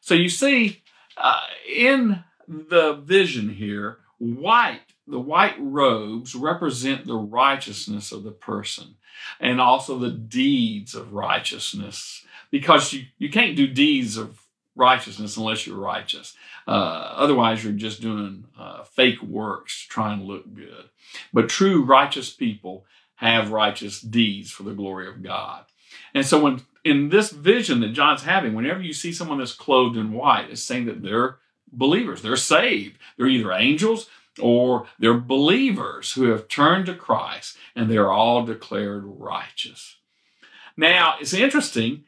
So 0.00 0.14
you 0.14 0.28
see, 0.28 0.84
uh, 1.16 1.40
in 1.68 2.22
the 2.46 2.92
vision 2.92 3.48
here, 3.48 3.98
white 4.18 4.82
the 5.08 5.18
white 5.18 5.56
robes 5.58 6.36
represent 6.36 7.06
the 7.06 7.16
righteousness 7.16 8.12
of 8.12 8.22
the 8.22 8.30
person 8.30 8.94
and 9.40 9.60
also 9.60 9.98
the 9.98 10.10
deeds 10.10 10.94
of 10.94 11.12
righteousness 11.12 12.24
because 12.50 12.92
you, 12.92 13.04
you 13.18 13.30
can't 13.30 13.56
do 13.56 13.66
deeds 13.66 14.16
of 14.16 14.42
righteousness 14.74 15.36
unless 15.36 15.66
you're 15.66 15.76
righteous. 15.76 16.34
Uh, 16.66 16.70
otherwise, 16.70 17.62
you're 17.64 17.72
just 17.72 18.00
doing 18.00 18.44
uh, 18.58 18.84
fake 18.84 19.22
works 19.22 19.82
to 19.82 19.88
try 19.88 20.12
and 20.12 20.24
look 20.24 20.54
good. 20.54 20.88
But 21.32 21.48
true 21.48 21.82
righteous 21.84 22.30
people 22.30 22.84
have 23.16 23.52
righteous 23.52 24.00
deeds 24.00 24.50
for 24.50 24.62
the 24.62 24.72
glory 24.72 25.08
of 25.08 25.22
God. 25.22 25.64
And 26.14 26.24
so, 26.24 26.40
when 26.42 26.62
in 26.84 27.08
this 27.08 27.30
vision 27.30 27.80
that 27.80 27.92
John's 27.92 28.22
having, 28.22 28.54
whenever 28.54 28.80
you 28.80 28.92
see 28.92 29.12
someone 29.12 29.38
that's 29.38 29.52
clothed 29.52 29.96
in 29.96 30.12
white, 30.12 30.50
it's 30.50 30.62
saying 30.62 30.86
that 30.86 31.02
they're 31.02 31.38
believers, 31.72 32.22
they're 32.22 32.36
saved. 32.36 32.98
They're 33.16 33.26
either 33.26 33.52
angels, 33.52 34.08
or 34.40 34.86
they're 34.98 35.14
believers 35.14 36.12
who 36.12 36.24
have 36.30 36.48
turned 36.48 36.86
to 36.86 36.94
Christ 36.94 37.56
and 37.76 37.90
they're 37.90 38.12
all 38.12 38.44
declared 38.44 39.04
righteous. 39.04 39.96
Now, 40.76 41.16
it's 41.20 41.34
interesting 41.34 42.04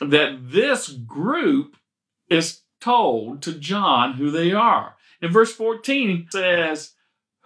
that 0.00 0.50
this 0.50 0.88
group 0.88 1.76
is 2.28 2.62
told 2.80 3.42
to 3.42 3.52
John 3.52 4.14
who 4.14 4.30
they 4.30 4.52
are. 4.52 4.96
In 5.20 5.32
verse 5.32 5.52
14, 5.52 6.10
it 6.10 6.32
says, 6.32 6.92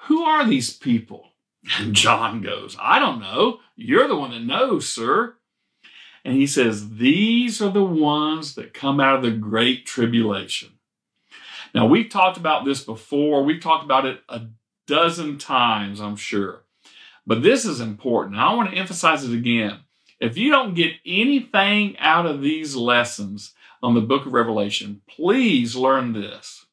Who 0.07 0.23
are 0.23 0.47
these 0.47 0.77
people? 0.77 1.29
And 1.79 1.95
John 1.95 2.43
goes, 2.43 2.77
I 2.81 2.99
don't 2.99 3.21
know. 3.21 3.61
You're 3.77 4.09
the 4.09 4.17
one 4.17 4.33
that 4.33 4.43
knows, 4.43 4.89
sir. 4.89 5.37
And 6.25 6.35
he 6.35 6.47
says, 6.47 6.97
These 6.97 7.63
are 7.63 7.71
the 7.71 7.85
ones 7.85 8.57
that 8.57 8.75
come 8.75 8.99
out 8.99 9.17
of 9.17 9.23
the 9.23 9.31
great 9.31 9.87
tribulation. 9.87 10.71
Now, 11.75 11.87
we've 11.87 12.11
talked 12.11 12.37
about 12.37 12.65
this 12.65 12.85
before. 12.85 13.43
We've 13.43 13.63
talked 13.63 13.85
about 13.85 14.05
it 14.05 14.21
a 14.29 14.43
dozen 14.87 15.39
times, 15.39 16.01
I'm 16.01 16.17
sure. 16.17 16.65
But 17.27 17.43
this 17.43 17.65
is 17.65 17.81
important. 17.81 18.37
I 18.37 18.55
want 18.55 18.71
to 18.71 18.77
emphasize 18.77 19.25
it 19.25 19.35
again. 19.35 19.81
If 20.21 20.37
you 20.37 20.51
don't 20.51 20.75
get 20.75 20.93
anything 21.07 21.97
out 21.99 22.27
of 22.27 22.43
these 22.43 22.77
lessons 22.77 23.55
on 23.83 23.95
the 23.95 24.01
book 24.01 24.27
of 24.27 24.33
Revelation, 24.33 25.03
please 25.09 25.75
learn 25.75 26.13
this. 26.13 26.67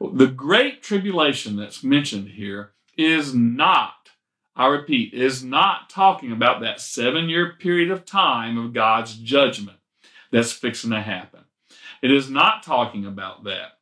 The 0.00 0.26
great 0.26 0.82
tribulation 0.82 1.56
that's 1.56 1.82
mentioned 1.82 2.28
here 2.28 2.72
is 2.96 3.34
not, 3.34 4.10
I 4.54 4.66
repeat, 4.68 5.14
is 5.14 5.42
not 5.42 5.90
talking 5.90 6.32
about 6.32 6.60
that 6.60 6.80
seven 6.80 7.28
year 7.28 7.54
period 7.58 7.90
of 7.90 8.04
time 8.04 8.58
of 8.58 8.72
God's 8.72 9.16
judgment 9.16 9.78
that's 10.30 10.52
fixing 10.52 10.90
to 10.90 11.00
happen. 11.00 11.44
It 12.02 12.10
is 12.10 12.30
not 12.30 12.62
talking 12.62 13.06
about 13.06 13.44
that. 13.44 13.75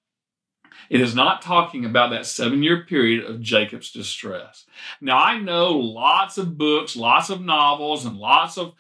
It 0.91 1.01
is 1.01 1.15
not 1.15 1.43
talking 1.43 1.85
about 1.85 2.11
that 2.11 2.27
seven 2.27 2.63
year 2.63 2.85
period 2.85 3.25
of 3.25 3.41
Jacob's 3.41 3.93
distress. 3.93 4.67
Now, 5.01 5.19
I 5.19 5.39
know 5.39 5.73
lots 5.73 6.39
of 6.39 6.59
books, 6.59 6.97
lots 6.97 7.31
of 7.31 7.41
novels, 7.41 8.05
and 8.05 8.17
lots 8.17 8.59
of 8.59 8.75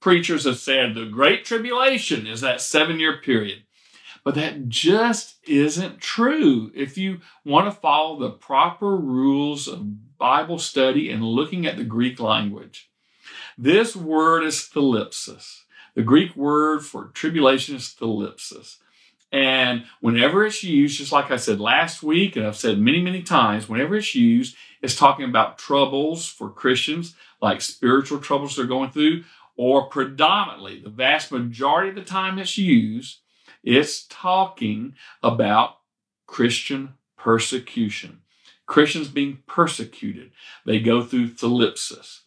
preachers 0.00 0.44
have 0.44 0.58
said 0.58 0.94
the 0.94 1.06
Great 1.06 1.44
Tribulation 1.44 2.26
is 2.26 2.40
that 2.40 2.60
seven 2.60 3.00
year 3.00 3.18
period. 3.18 3.64
But 4.24 4.34
that 4.34 4.68
just 4.68 5.36
isn't 5.48 6.00
true. 6.00 6.70
If 6.74 6.98
you 6.98 7.20
want 7.44 7.66
to 7.66 7.80
follow 7.80 8.18
the 8.18 8.30
proper 8.30 8.96
rules 8.96 9.68
of 9.68 10.18
Bible 10.18 10.58
study 10.58 11.10
and 11.10 11.22
looking 11.24 11.66
at 11.66 11.76
the 11.76 11.84
Greek 11.84 12.20
language, 12.20 12.90
this 13.56 13.96
word 13.96 14.44
is 14.44 14.68
thalipsis. 14.72 15.62
The 15.94 16.02
Greek 16.02 16.36
word 16.36 16.84
for 16.84 17.06
tribulation 17.06 17.76
is 17.76 17.94
thalipsis. 17.98 18.76
And 19.30 19.84
whenever 20.00 20.46
it's 20.46 20.64
used, 20.64 20.98
just 20.98 21.12
like 21.12 21.30
I 21.30 21.36
said 21.36 21.60
last 21.60 22.02
week, 22.02 22.36
and 22.36 22.46
I've 22.46 22.56
said 22.56 22.78
many, 22.78 23.00
many 23.02 23.22
times, 23.22 23.68
whenever 23.68 23.96
it's 23.96 24.14
used, 24.14 24.56
it's 24.80 24.96
talking 24.96 25.26
about 25.26 25.58
troubles 25.58 26.26
for 26.26 26.48
Christians, 26.48 27.14
like 27.42 27.60
spiritual 27.60 28.20
troubles 28.20 28.56
they're 28.56 28.64
going 28.64 28.90
through, 28.90 29.24
or 29.56 29.86
predominantly, 29.86 30.80
the 30.80 30.88
vast 30.88 31.30
majority 31.30 31.90
of 31.90 31.96
the 31.96 32.02
time 32.02 32.38
it's 32.38 32.56
used, 32.56 33.18
it's 33.62 34.06
talking 34.06 34.94
about 35.22 35.78
Christian 36.26 36.94
persecution. 37.16 38.20
Christians 38.66 39.08
being 39.08 39.42
persecuted. 39.46 40.30
They 40.64 40.78
go 40.78 41.02
through 41.02 41.30
thalipsis. 41.30 42.20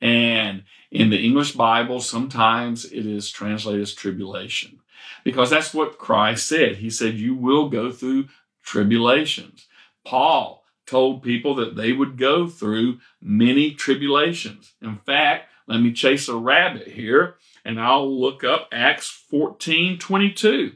And 0.00 0.64
in 0.90 1.10
the 1.10 1.24
English 1.24 1.52
Bible, 1.52 2.00
sometimes 2.00 2.84
it 2.84 3.06
is 3.06 3.30
translated 3.30 3.80
as 3.80 3.94
tribulation 3.94 4.80
because 5.24 5.50
that's 5.50 5.74
what 5.74 5.98
Christ 5.98 6.48
said. 6.48 6.76
He 6.76 6.90
said, 6.90 7.14
You 7.14 7.34
will 7.34 7.68
go 7.68 7.90
through 7.90 8.28
tribulations. 8.62 9.66
Paul 10.04 10.64
told 10.86 11.22
people 11.22 11.54
that 11.56 11.76
they 11.76 11.92
would 11.92 12.16
go 12.16 12.46
through 12.46 13.00
many 13.20 13.72
tribulations. 13.72 14.74
In 14.80 14.98
fact, 14.98 15.50
let 15.66 15.80
me 15.80 15.92
chase 15.92 16.28
a 16.28 16.36
rabbit 16.36 16.88
here 16.88 17.36
and 17.66 17.80
I'll 17.80 18.08
look 18.08 18.44
up 18.44 18.68
Acts 18.70 19.08
14 19.08 19.98
22. 19.98 20.72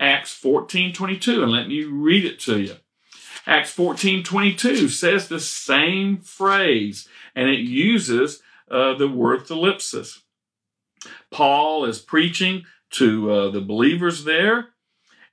Acts 0.00 0.32
14 0.32 0.92
22, 0.92 1.42
and 1.42 1.50
let 1.50 1.66
me 1.66 1.82
read 1.82 2.24
it 2.24 2.38
to 2.40 2.60
you. 2.60 2.76
Acts 3.44 3.72
14 3.72 4.22
22 4.22 4.88
says 4.88 5.26
the 5.26 5.40
same 5.40 6.18
phrase, 6.18 7.08
and 7.34 7.50
it 7.50 7.58
uses 7.58 8.40
uh, 8.70 8.94
the 8.94 9.08
word 9.08 9.46
thalipsis. 9.46 10.20
Paul 11.32 11.84
is 11.84 11.98
preaching 11.98 12.64
to 12.90 13.30
uh, 13.30 13.50
the 13.50 13.60
believers 13.60 14.24
there, 14.24 14.68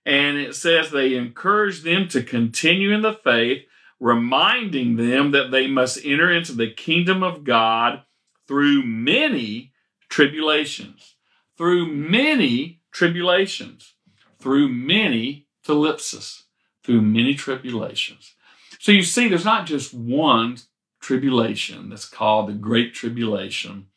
and 0.05 0.37
it 0.37 0.55
says 0.55 0.91
they 0.91 1.15
encourage 1.15 1.81
them 1.81 2.07
to 2.09 2.21
continue 2.21 2.93
in 2.93 3.01
the 3.01 3.13
faith, 3.13 3.63
reminding 3.99 4.97
them 4.97 5.31
that 5.31 5.51
they 5.51 5.67
must 5.67 6.05
enter 6.05 6.31
into 6.31 6.53
the 6.53 6.69
kingdom 6.69 7.23
of 7.23 7.43
God 7.43 8.03
through 8.47 8.83
many 8.83 9.73
tribulations, 10.09 11.15
through 11.57 11.87
many 11.87 12.81
tribulations, 12.91 13.93
through 14.39 14.69
many 14.69 15.47
thalipsis, 15.65 16.43
through 16.83 17.01
many 17.01 17.33
tribulations. 17.33 18.35
So 18.79 18.91
you 18.91 19.01
see, 19.01 19.27
there's 19.27 19.45
not 19.45 19.65
just 19.65 19.93
one 19.93 20.57
tribulation 21.01 21.89
that's 21.89 22.07
called 22.07 22.49
the 22.49 22.53
Great 22.53 22.93
Tribulation 22.93 23.87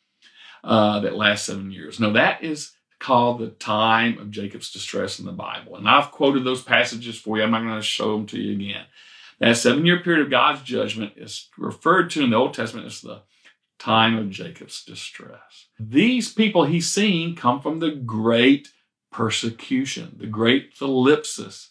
uh, 0.63 0.99
that 1.01 1.15
lasts 1.15 1.47
seven 1.47 1.71
years. 1.71 1.99
No, 1.99 2.13
that 2.13 2.43
is 2.43 2.71
called 2.99 3.39
the 3.39 3.47
time 3.47 4.17
of 4.19 4.31
Jacob's 4.31 4.71
distress 4.71 5.19
in 5.19 5.25
the 5.25 5.31
Bible. 5.31 5.77
And 5.77 5.87
I've 5.87 6.11
quoted 6.11 6.43
those 6.43 6.61
passages 6.61 7.17
for 7.17 7.37
you. 7.37 7.43
I'm 7.43 7.51
not 7.51 7.63
going 7.63 7.75
to 7.75 7.81
show 7.81 8.13
them 8.13 8.25
to 8.27 8.39
you 8.39 8.53
again. 8.53 8.85
That 9.39 9.55
seven 9.55 9.85
year 9.85 9.99
period 10.01 10.23
of 10.23 10.29
God's 10.29 10.63
judgment 10.63 11.13
is 11.15 11.47
referred 11.57 12.09
to 12.11 12.23
in 12.23 12.31
the 12.31 12.35
Old 12.35 12.53
Testament 12.53 12.87
as 12.87 13.01
the 13.01 13.21
time 13.79 14.17
of 14.17 14.29
Jacob's 14.29 14.83
distress. 14.83 15.67
These 15.79 16.33
people 16.33 16.65
he's 16.65 16.91
seeing 16.91 17.35
come 17.35 17.61
from 17.61 17.79
the 17.79 17.91
great 17.91 18.67
persecution, 19.11 20.17
the 20.19 20.27
great 20.27 20.75
thalipsis. 20.75 21.69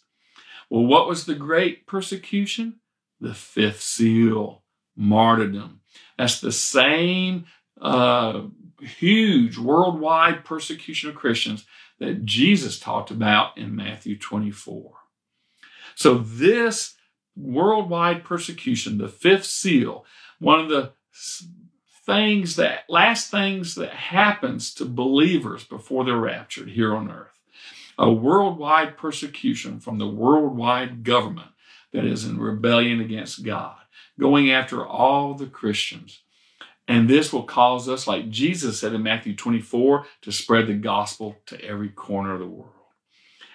Well, 0.71 0.87
what 0.87 1.07
was 1.07 1.27
the 1.27 1.35
great 1.35 1.87
persecution? 1.87 2.81
The 3.21 3.35
fifth 3.35 3.83
seal, 3.83 4.63
martyrdom. 4.97 5.81
That's 6.17 6.41
the 6.41 6.53
same 6.53 7.47
uh, 7.81 8.43
huge 8.81 9.59
worldwide 9.59 10.45
persecution 10.45 11.11
of 11.11 11.17
Christians 11.17 11.67
that 11.99 12.25
Jesus 12.25 12.79
talked 12.79 13.11
about 13.11 13.57
in 13.59 13.75
Matthew 13.75 14.19
24. 14.19 14.93
So, 15.95 16.19
this 16.19 16.95
worldwide 17.37 18.25
persecution, 18.25 18.99
the 18.99 19.09
fifth 19.09 19.47
seal, 19.47 20.05
one 20.39 20.61
of 20.61 20.69
the 20.69 20.93
things 22.07 22.57
that 22.57 22.85
last 22.89 23.31
things 23.31 23.75
that 23.75 23.91
happens 23.91 24.73
to 24.75 24.85
believers 24.85 25.65
before 25.65 26.05
they're 26.05 26.17
raptured 26.17 26.71
here 26.71 26.97
on 26.97 27.11
earth. 27.11 27.39
A 27.99 28.11
worldwide 28.11 28.97
persecution 28.97 29.81
from 29.81 29.99
the 29.99 30.09
worldwide 30.09 31.03
government 31.03 31.51
that 31.93 32.05
is 32.05 32.25
in 32.25 32.39
rebellion 32.39 33.01
against 33.01 33.45
God, 33.45 33.77
going 34.19 34.51
after 34.51 34.87
all 34.87 35.35
the 35.35 35.47
Christians. 35.47 36.23
And 36.89 37.09
this 37.09 37.33
will 37.33 37.43
cause 37.43 37.87
us, 37.89 38.07
like 38.07 38.31
Jesus 38.31 38.81
said 38.81 38.95
in 38.95 39.03
Matthew 39.03 39.37
24, 39.37 40.07
to 40.23 40.33
spread 40.33 40.67
the 40.67 40.75
gospel 40.75 41.37
to 41.47 41.63
every 41.63 41.91
corner 41.91 42.33
of 42.33 42.41
the 42.41 42.47
world. 42.47 42.73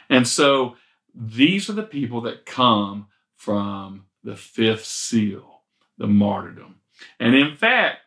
And 0.08 0.28
so 0.28 0.76
these 1.16 1.68
are 1.70 1.74
the 1.74 1.84
people 1.84 2.22
that 2.22 2.46
come 2.46 3.08
from 3.36 4.06
the 4.24 4.36
fifth 4.36 4.86
seal, 4.86 5.64
the 5.98 6.08
martyrdom. 6.08 6.76
And 7.20 7.34
in 7.34 7.56
fact, 7.56 8.02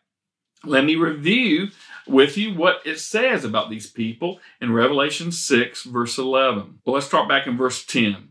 let 0.64 0.84
me 0.84 0.94
review 0.94 1.68
with 2.06 2.38
you 2.38 2.54
what 2.54 2.80
it 2.84 2.98
says 3.00 3.44
about 3.44 3.68
these 3.68 3.90
people 3.90 4.40
in 4.60 4.72
Revelation 4.72 5.32
6, 5.32 5.82
verse 5.84 6.18
11. 6.18 6.78
Well, 6.84 6.94
let's 6.94 7.06
start 7.06 7.28
back 7.28 7.46
in 7.46 7.56
verse 7.56 7.84
10. 7.84 8.28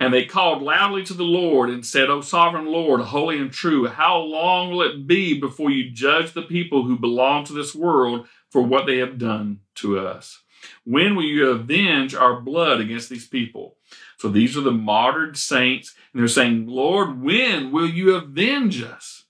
And 0.00 0.14
they 0.14 0.24
called 0.24 0.62
loudly 0.62 1.02
to 1.04 1.14
the 1.14 1.24
Lord 1.24 1.70
and 1.70 1.84
said, 1.84 2.08
O 2.08 2.20
sovereign 2.20 2.66
Lord, 2.66 3.00
holy 3.00 3.38
and 3.38 3.50
true, 3.50 3.88
how 3.88 4.18
long 4.18 4.70
will 4.70 4.82
it 4.82 5.06
be 5.06 5.38
before 5.38 5.70
you 5.70 5.90
judge 5.90 6.32
the 6.32 6.42
people 6.42 6.84
who 6.84 6.98
belong 6.98 7.44
to 7.44 7.52
this 7.52 7.74
world 7.74 8.28
for 8.50 8.62
what 8.62 8.86
they 8.86 8.98
have 8.98 9.18
done 9.18 9.60
to 9.76 9.98
us? 9.98 10.42
When 10.84 11.16
will 11.16 11.24
you 11.24 11.50
avenge 11.50 12.14
our 12.14 12.40
blood 12.40 12.80
against 12.80 13.10
these 13.10 13.26
people? 13.26 13.76
So 14.18 14.28
these 14.28 14.56
are 14.56 14.62
the 14.62 14.70
martyred 14.70 15.36
saints, 15.36 15.94
and 16.12 16.20
they're 16.20 16.28
saying, 16.28 16.66
Lord, 16.66 17.20
when 17.22 17.70
will 17.70 17.88
you 17.88 18.14
avenge 18.14 18.82
us? 18.82 19.24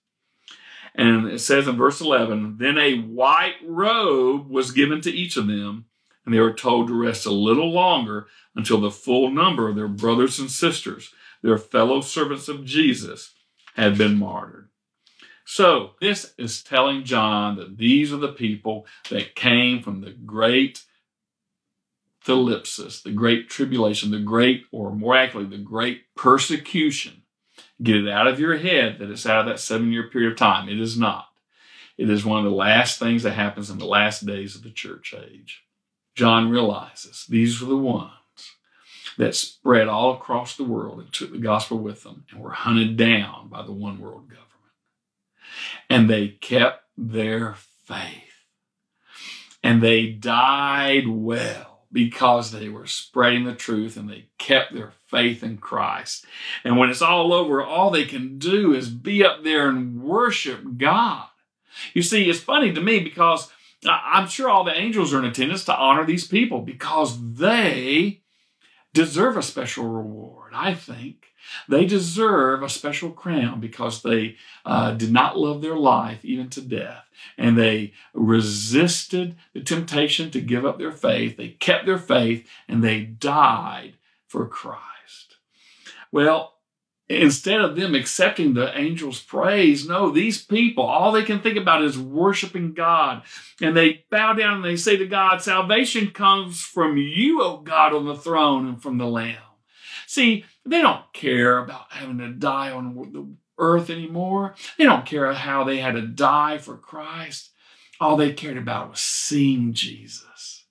And 0.95 1.29
it 1.29 1.41
says 1.41 1.69
in 1.69 1.77
verse 1.77 2.01
11, 2.01 2.57
then 2.59 2.77
a 2.77 2.99
white 3.01 3.57
robe 3.65 4.51
was 4.51 4.73
given 4.73 5.01
to 5.03 5.11
each 5.11 5.37
of 5.37 5.47
them, 5.47 5.87
and 6.29 6.35
they 6.35 6.41
were 6.41 6.53
told 6.53 6.89
to 6.89 6.95
rest 6.95 7.25
a 7.25 7.31
little 7.31 7.73
longer 7.73 8.27
until 8.55 8.81
the 8.81 8.91
full 8.91 9.31
number 9.31 9.69
of 9.69 9.77
their 9.77 9.89
brothers 9.89 10.39
and 10.39 10.51
sisters, 10.51 11.13
their 11.43 11.57
fellow 11.57 12.01
servants 12.03 12.49
of 12.49 12.65
Jesus, 12.65 13.35
had 13.75 13.97
been 13.97 14.19
martyred. 14.19 14.69
So, 15.45 15.93
this 16.01 16.35
is 16.37 16.63
telling 16.63 17.05
John 17.05 17.57
that 17.57 17.79
these 17.79 18.13
are 18.13 18.19
the 18.19 18.33
people 18.33 18.87
that 19.09 19.35
came 19.35 19.83
from 19.83 20.03
the 20.03 20.11
great 20.11 20.85
thalipsis, 22.27 23.03
the 23.03 23.13
great 23.13 23.49
tribulation, 23.49 24.11
the 24.11 24.19
great, 24.21 24.65
or 24.71 24.93
more 24.93 25.17
accurately, 25.17 25.57
the 25.57 25.63
great 25.65 26.03
persecution 26.15 27.23
Get 27.83 27.97
it 27.97 28.09
out 28.09 28.27
of 28.27 28.41
your 28.41 28.57
head 28.57 28.99
that 28.99 29.11
it's 29.11 29.27
out 29.27 29.41
of 29.41 29.47
that 29.47 29.61
seven 29.61 29.93
year 29.93 30.09
period 30.09 30.33
of 30.33 30.39
time. 30.39 30.69
It 30.69 30.81
is 30.81 30.99
not. 30.99 31.29
It 31.97 32.11
is 32.11 32.25
one 32.25 32.39
of 32.39 32.45
the 32.45 32.57
last 32.57 32.99
things 32.99 33.23
that 33.23 33.33
happens 33.33 33.71
in 33.71 33.79
the 33.79 33.85
last 33.85 34.27
days 34.27 34.55
of 34.55 34.63
the 34.63 34.71
church 34.71 35.15
age. 35.15 35.65
John 36.19 36.51
realizes 36.51 37.27
these 37.29 37.61
were 37.61 37.69
the 37.69 37.77
ones 37.77 38.11
that 39.19 39.37
spread 39.37 39.87
all 39.87 40.15
across 40.15 40.57
the 40.57 40.65
world 40.65 40.99
and 40.99 41.13
took 41.13 41.31
the 41.31 41.39
gospel 41.39 41.79
with 41.79 42.03
them 42.03 42.25
and 42.33 42.41
were 42.41 42.51
hunted 42.51 42.97
down 42.97 43.47
by 43.49 43.63
the 43.63 43.71
one 43.71 44.01
world 44.01 44.29
government. 44.29 44.49
And 45.89 46.11
they 46.11 46.27
kept 46.27 46.83
their 46.97 47.55
faith. 47.85 48.25
And 49.63 49.81
they 49.81 50.09
died 50.09 51.07
well 51.07 51.85
because 51.93 52.51
they 52.51 52.69
were 52.69 52.87
spreading 52.87 53.45
the 53.45 53.55
truth 53.55 53.97
and 53.97 54.11
they 54.11 54.27
kept 54.39 54.75
their 54.75 54.95
faith 55.07 55.45
in 55.45 55.59
Christ. 55.59 56.27
And 56.65 56.77
when 56.77 56.91
it's 56.91 57.01
all 57.01 57.33
over, 57.33 57.63
all 57.63 57.93
they 57.93 58.07
can 58.07 58.41
do 58.41 58.75
is 58.75 58.89
be 58.89 59.25
up 59.25 59.45
there 59.45 59.69
and 59.69 60.03
worship 60.03 60.65
God. 60.79 61.29
You 61.95 62.03
see, 62.03 62.29
it's 62.29 62.41
funny 62.41 62.73
to 62.73 62.81
me 62.81 62.99
because 62.99 63.53
I'm 63.87 64.27
sure 64.27 64.49
all 64.49 64.65
the 64.65 64.77
angels 64.77 65.15
are 65.15 65.19
in 65.19 65.25
attendance 65.25 65.65
to 65.67 65.77
honor 65.77 66.05
these 66.05 66.27
people 66.27 66.63
because 66.63 67.35
they 67.35 68.23
deserve 68.93 69.37
a 69.37 69.43
special 69.43 69.87
reward, 69.87 70.53
I 70.55 70.75
think. 70.75 71.27
They 71.69 71.87
deserve 71.87 72.63
a 72.63 72.69
special 72.69 73.11
crown 73.11 73.61
because 73.61 74.03
they 74.03 74.37
uh, 74.67 74.93
did 74.93 75.13
not 75.13 75.39
love 75.39 75.63
their 75.63 75.77
life 75.77 76.25
even 76.25 76.51
to 76.51 76.61
death. 76.61 77.05
And 77.37 77.57
they 77.57 77.93
resisted 78.13 79.37
the 79.55 79.63
temptation 79.63 80.31
to 80.33 80.41
give 80.41 80.67
up 80.67 80.79
their 80.79 80.93
faith. 80.93 81.37
They 81.37 81.51
kept 81.51 81.87
their 81.87 81.99
faith 81.99 82.47
and 82.67 82.83
they 82.83 83.03
died 83.03 83.95
for 84.27 84.47
Christ. 84.47 85.37
Well, 86.13 86.58
instead 87.09 87.61
of 87.61 87.77
them 87.77 87.95
accepting 87.95 88.55
the 88.55 88.69
angel's 88.75 89.21
praise, 89.21 89.89
no, 89.89 90.11
these 90.11 90.43
people, 90.43 90.85
all 90.85 91.11
they 91.11 91.23
can 91.23 91.41
think 91.41 91.57
about 91.57 91.83
is 91.83 91.99
worshiping 91.99 92.75
God. 92.75 93.23
And 93.61 93.77
they 93.77 94.05
bow 94.11 94.35
down 94.35 94.57
and 94.57 94.65
they 94.65 94.77
say 94.77 94.97
to 94.97 95.07
God, 95.07 95.43
Salvation 95.43 96.11
comes 96.11 96.61
from 96.61 96.97
you, 96.97 97.43
O 97.43 97.59
God, 97.59 97.95
on 97.95 98.07
the 98.07 98.17
throne 98.17 98.69
and 98.69 98.83
from 98.83 98.99
the 98.99 99.07
Lamb. 99.07 99.37
See, 100.07 100.45
they 100.65 100.81
don't 100.81 101.13
care 101.13 101.59
about 101.59 101.93
having 101.93 102.19
to 102.19 102.29
die 102.29 102.71
on 102.71 102.95
the 102.95 103.27
earth 103.59 103.91
anymore. 103.91 104.55
They 104.77 104.85
don't 104.85 105.07
care 105.07 105.33
how 105.33 105.65
they 105.65 105.79
had 105.79 105.95
to 105.95 106.07
die 106.07 106.59
for 106.59 106.77
Christ. 106.77 107.51
All 108.01 108.17
they 108.17 108.33
cared 108.33 108.57
about 108.57 108.91
was 108.91 109.01
seeing 109.01 109.73
Jesus. 109.73 110.65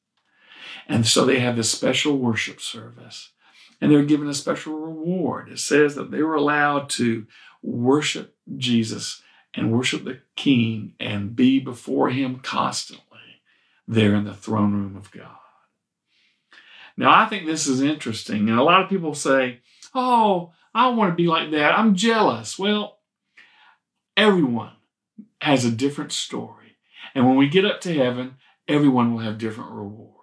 And 0.87 1.05
so 1.05 1.25
they 1.25 1.39
have 1.39 1.57
this 1.57 1.69
special 1.69 2.17
worship 2.17 2.61
service 2.61 3.31
and 3.79 3.91
they're 3.91 4.03
given 4.03 4.27
a 4.27 4.33
special 4.33 4.73
reward. 4.79 5.49
It 5.49 5.59
says 5.59 5.95
that 5.95 6.11
they 6.11 6.21
were 6.21 6.35
allowed 6.35 6.89
to 6.91 7.27
worship 7.61 8.35
Jesus 8.57 9.21
and 9.53 9.71
worship 9.71 10.03
the 10.03 10.19
King 10.35 10.93
and 10.99 11.35
be 11.35 11.59
before 11.59 12.09
Him 12.09 12.39
constantly 12.39 13.03
there 13.87 14.13
in 14.15 14.25
the 14.25 14.33
throne 14.33 14.73
room 14.73 14.95
of 14.95 15.11
God. 15.11 15.37
Now, 16.97 17.13
I 17.13 17.25
think 17.25 17.45
this 17.45 17.67
is 17.67 17.81
interesting. 17.81 18.49
And 18.49 18.59
a 18.59 18.63
lot 18.63 18.81
of 18.81 18.89
people 18.89 19.13
say, 19.13 19.59
Oh, 19.93 20.51
I 20.73 20.89
want 20.89 21.11
to 21.11 21.15
be 21.15 21.27
like 21.27 21.51
that. 21.51 21.77
I'm 21.77 21.95
jealous. 21.95 22.57
Well, 22.59 22.99
everyone 24.15 24.73
has 25.41 25.63
a 25.63 25.71
different 25.71 26.11
story. 26.11 26.77
And 27.15 27.25
when 27.25 27.37
we 27.37 27.47
get 27.47 27.65
up 27.65 27.81
to 27.81 27.93
heaven, 27.93 28.35
everyone 28.67 29.13
will 29.13 29.21
have 29.21 29.37
different 29.37 29.71
rewards. 29.71 30.16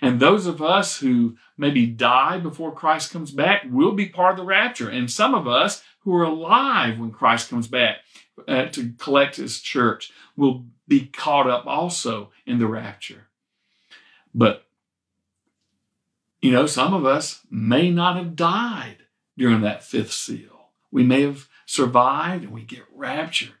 And 0.00 0.20
those 0.20 0.46
of 0.46 0.62
us 0.62 0.98
who 0.98 1.36
maybe 1.56 1.86
die 1.86 2.38
before 2.38 2.74
Christ 2.74 3.12
comes 3.12 3.30
back 3.30 3.62
will 3.68 3.92
be 3.92 4.06
part 4.06 4.32
of 4.32 4.36
the 4.38 4.44
rapture. 4.44 4.88
And 4.88 5.10
some 5.10 5.34
of 5.34 5.46
us 5.46 5.82
who 6.00 6.14
are 6.14 6.24
alive 6.24 6.98
when 6.98 7.10
Christ 7.10 7.50
comes 7.50 7.66
back 7.66 7.98
uh, 8.48 8.66
to 8.66 8.92
collect 8.98 9.36
his 9.36 9.60
church 9.60 10.12
will 10.36 10.64
be 10.88 11.06
caught 11.06 11.48
up 11.48 11.66
also 11.66 12.30
in 12.46 12.58
the 12.58 12.66
rapture. 12.66 13.28
But, 14.34 14.66
you 16.40 16.50
know, 16.50 16.66
some 16.66 16.94
of 16.94 17.04
us 17.04 17.40
may 17.50 17.90
not 17.90 18.16
have 18.16 18.36
died 18.36 18.98
during 19.36 19.60
that 19.62 19.84
fifth 19.84 20.12
seal. 20.12 20.70
We 20.90 21.02
may 21.02 21.22
have 21.22 21.48
survived 21.66 22.44
and 22.44 22.52
we 22.52 22.62
get 22.62 22.84
raptured. 22.94 23.52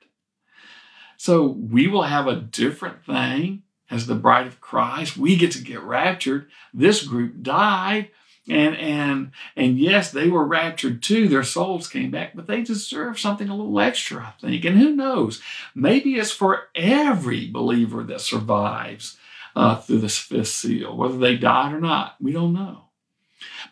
So 1.16 1.46
we 1.46 1.86
will 1.86 2.04
have 2.04 2.26
a 2.26 2.40
different 2.40 3.04
thing 3.04 3.62
as 3.90 4.06
the 4.06 4.14
bride 4.14 4.46
of 4.46 4.60
Christ. 4.60 5.16
We 5.16 5.36
get 5.36 5.52
to 5.52 5.62
get 5.62 5.82
raptured. 5.82 6.48
This 6.72 7.02
group 7.02 7.42
died. 7.42 8.10
And 8.48 8.76
and 8.76 9.30
and 9.54 9.78
yes, 9.78 10.10
they 10.10 10.28
were 10.28 10.44
raptured 10.44 11.02
too. 11.02 11.28
Their 11.28 11.44
souls 11.44 11.86
came 11.86 12.10
back, 12.10 12.32
but 12.34 12.46
they 12.46 12.62
deserve 12.62 13.18
something 13.18 13.48
a 13.48 13.54
little 13.54 13.78
extra, 13.78 14.34
I 14.36 14.40
think. 14.40 14.64
And 14.64 14.78
who 14.78 14.90
knows? 14.90 15.40
Maybe 15.74 16.16
it's 16.16 16.32
for 16.32 16.68
every 16.74 17.48
believer 17.48 18.02
that 18.04 18.20
survives 18.22 19.18
uh, 19.54 19.76
through 19.76 20.00
this 20.00 20.18
fifth 20.18 20.48
seal, 20.48 20.96
whether 20.96 21.18
they 21.18 21.36
died 21.36 21.72
or 21.72 21.80
not. 21.80 22.16
We 22.20 22.32
don't 22.32 22.54
know. 22.54 22.84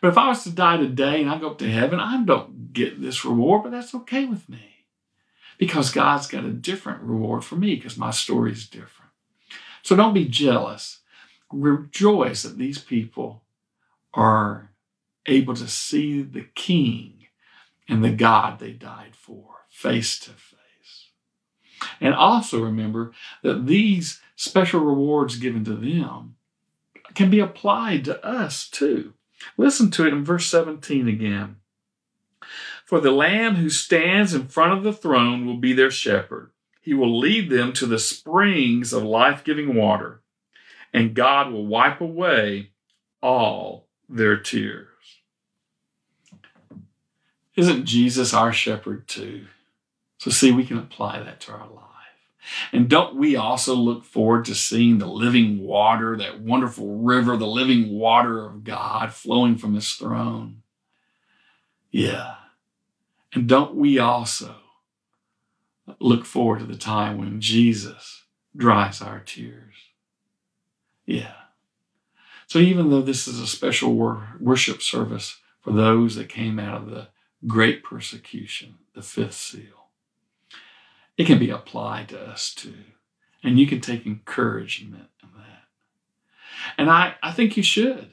But 0.01 0.09
if 0.09 0.19
I 0.19 0.29
was 0.29 0.45
to 0.45 0.51
die 0.51 0.77
today 0.77 1.23
and 1.23 1.31
I 1.31 1.39
go 1.39 1.51
up 1.51 1.59
to 1.59 1.71
heaven, 1.71 1.99
I 1.99 2.23
don't 2.23 2.73
get 2.73 3.01
this 3.01 3.25
reward, 3.25 3.65
but 3.65 3.73
that's 3.73 3.95
okay 3.95 4.27
with 4.27 4.49
me. 4.49 4.85
Because 5.57 5.91
God's 5.91 6.29
got 6.29 6.45
a 6.45 6.51
different 6.51 7.03
reward 7.03 7.45
for 7.45 7.57
me 7.57 7.75
because 7.75 7.97
my 7.97 8.13
story 8.13 8.53
is 8.53 8.69
different. 8.69 9.08
So 9.88 9.96
don't 9.96 10.12
be 10.12 10.27
jealous. 10.27 10.98
Rejoice 11.51 12.42
that 12.42 12.59
these 12.59 12.77
people 12.77 13.44
are 14.12 14.68
able 15.24 15.55
to 15.55 15.66
see 15.66 16.20
the 16.20 16.44
King 16.55 17.29
and 17.88 18.05
the 18.05 18.11
God 18.11 18.59
they 18.59 18.72
died 18.72 19.16
for 19.16 19.64
face 19.70 20.18
to 20.18 20.33
face. 20.33 21.09
And 22.03 22.12
also 22.12 22.62
remember 22.62 23.12
that 23.42 23.64
these 23.64 24.20
special 24.37 24.81
rewards 24.81 25.37
given 25.37 25.64
to 25.64 25.74
them 25.74 26.37
can 27.14 27.31
be 27.31 27.40
applied 27.40 28.05
to 28.05 28.22
us 28.22 28.68
too. 28.68 29.14
Listen 29.57 29.90
to 29.92 30.07
it 30.07 30.12
in 30.12 30.22
verse 30.22 30.48
17 30.48 31.09
again. 31.09 31.57
For 32.85 33.01
the 33.01 33.11
Lamb 33.11 33.55
who 33.55 33.70
stands 33.70 34.35
in 34.35 34.48
front 34.48 34.74
of 34.74 34.85
the 34.85 34.92
throne 34.92 35.46
will 35.46 35.57
be 35.57 35.72
their 35.72 35.90
shepherd. 35.90 36.51
He 36.88 36.94
will 36.94 37.18
lead 37.18 37.51
them 37.51 37.74
to 37.74 37.85
the 37.85 37.98
springs 37.98 38.94
of 38.94 39.03
life 39.03 39.44
giving 39.44 39.74
water, 39.74 40.22
and 40.90 41.12
God 41.12 41.53
will 41.53 41.66
wipe 41.66 42.01
away 42.01 42.70
all 43.20 43.88
their 44.09 44.38
tears. 44.38 44.88
Isn't 47.57 47.85
Jesus 47.85 48.33
our 48.33 48.55
shepherd 48.55 49.07
too? 49.07 49.48
So, 50.16 50.31
see, 50.31 50.51
we 50.51 50.64
can 50.64 50.79
apply 50.79 51.18
that 51.22 51.40
to 51.40 51.53
our 51.53 51.68
life. 51.68 51.85
And 52.72 52.88
don't 52.88 53.16
we 53.16 53.37
also 53.37 53.74
look 53.74 54.07
forward 54.07 54.46
to 54.46 54.55
seeing 54.55 54.96
the 54.96 55.07
living 55.07 55.61
water, 55.61 56.16
that 56.16 56.40
wonderful 56.40 56.96
river, 57.01 57.37
the 57.37 57.46
living 57.46 57.98
water 57.98 58.46
of 58.46 58.64
God 58.64 59.12
flowing 59.12 59.59
from 59.59 59.74
his 59.74 59.92
throne? 59.92 60.62
Yeah. 61.90 62.37
And 63.35 63.46
don't 63.46 63.74
we 63.74 63.98
also 63.98 64.55
look 66.01 66.24
forward 66.24 66.61
to 66.61 66.66
the 66.66 66.77
time 66.77 67.18
when 67.18 67.40
Jesus 67.40 68.24
dries 68.57 69.01
our 69.01 69.20
tears. 69.20 69.74
Yeah. 71.07 71.35
So 72.46 72.59
even 72.59 72.90
though 72.90 73.03
this 73.03 73.29
is 73.29 73.40
a 73.40 73.46
special 73.46 73.94
wor- 73.94 74.37
worship 74.40 74.83
service 74.83 75.38
for 75.61 75.72
those 75.72 76.16
that 76.16 76.29
came 76.29 76.59
out 76.59 76.83
of 76.83 76.90
the 76.90 77.09
great 77.46 77.85
persecution, 77.85 78.77
the 78.94 79.03
fifth 79.03 79.35
seal, 79.35 79.88
it 81.16 81.27
can 81.27 81.38
be 81.38 81.51
applied 81.51 82.09
to 82.09 82.20
us 82.20 82.55
too. 82.55 82.85
And 83.42 83.59
you 83.59 83.66
can 83.66 83.81
take 83.81 84.07
encouragement 84.07 85.09
in 85.22 85.29
that. 85.37 85.62
And 86.77 86.90
I, 86.90 87.14
I 87.22 87.33
think 87.33 87.57
you 87.57 87.62
should. 87.62 88.12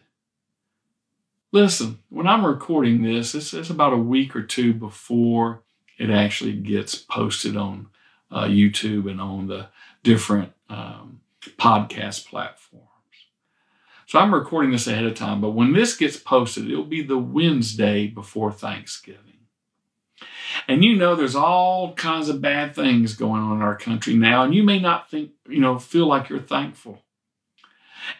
Listen, 1.52 2.00
when 2.10 2.28
I'm 2.28 2.46
recording 2.46 3.02
this, 3.02 3.34
it's, 3.34 3.54
it's 3.54 3.70
about 3.70 3.94
a 3.94 3.98
week 3.98 4.36
or 4.36 4.44
two 4.44 4.74
before 4.74 5.64
it 5.98 6.10
actually 6.10 6.54
gets 6.54 6.96
posted 6.96 7.56
on 7.56 7.88
uh, 8.32 8.46
YouTube 8.46 9.10
and 9.10 9.22
on 9.22 9.48
the 9.48 9.68
different 10.04 10.52
um, 10.70 11.22
podcast 11.58 12.28
platforms. 12.28 12.86
So 14.08 14.20
I'm 14.20 14.34
recording 14.34 14.72
this 14.72 14.88
ahead 14.88 15.06
of 15.06 15.16
time, 15.16 15.42
but 15.42 15.52
when 15.52 15.74
this 15.74 15.96
gets 15.98 16.18
posted, 16.18 16.70
it'll 16.70 16.84
be 16.84 17.02
the 17.02 17.18
Wednesday 17.18 18.08
before 18.08 18.52
Thanksgiving. 18.52 19.22
And 20.68 20.84
you 20.84 20.96
know, 20.96 21.16
there's 21.16 21.36
all 21.36 21.94
kinds 21.94 22.30
of 22.30 22.42
bad 22.42 22.76
things 22.76 23.16
going 23.16 23.42
on 23.42 23.58
in 23.58 23.64
our 23.64 23.76
country 23.76 24.14
now, 24.14 24.44
and 24.44 24.54
you 24.54 24.64
may 24.64 24.80
not 24.80 25.10
think, 25.10 25.32
you 25.50 25.60
know, 25.60 25.80
feel 25.80 26.08
like 26.08 26.30
you're 26.30 26.40
thankful. 26.40 27.02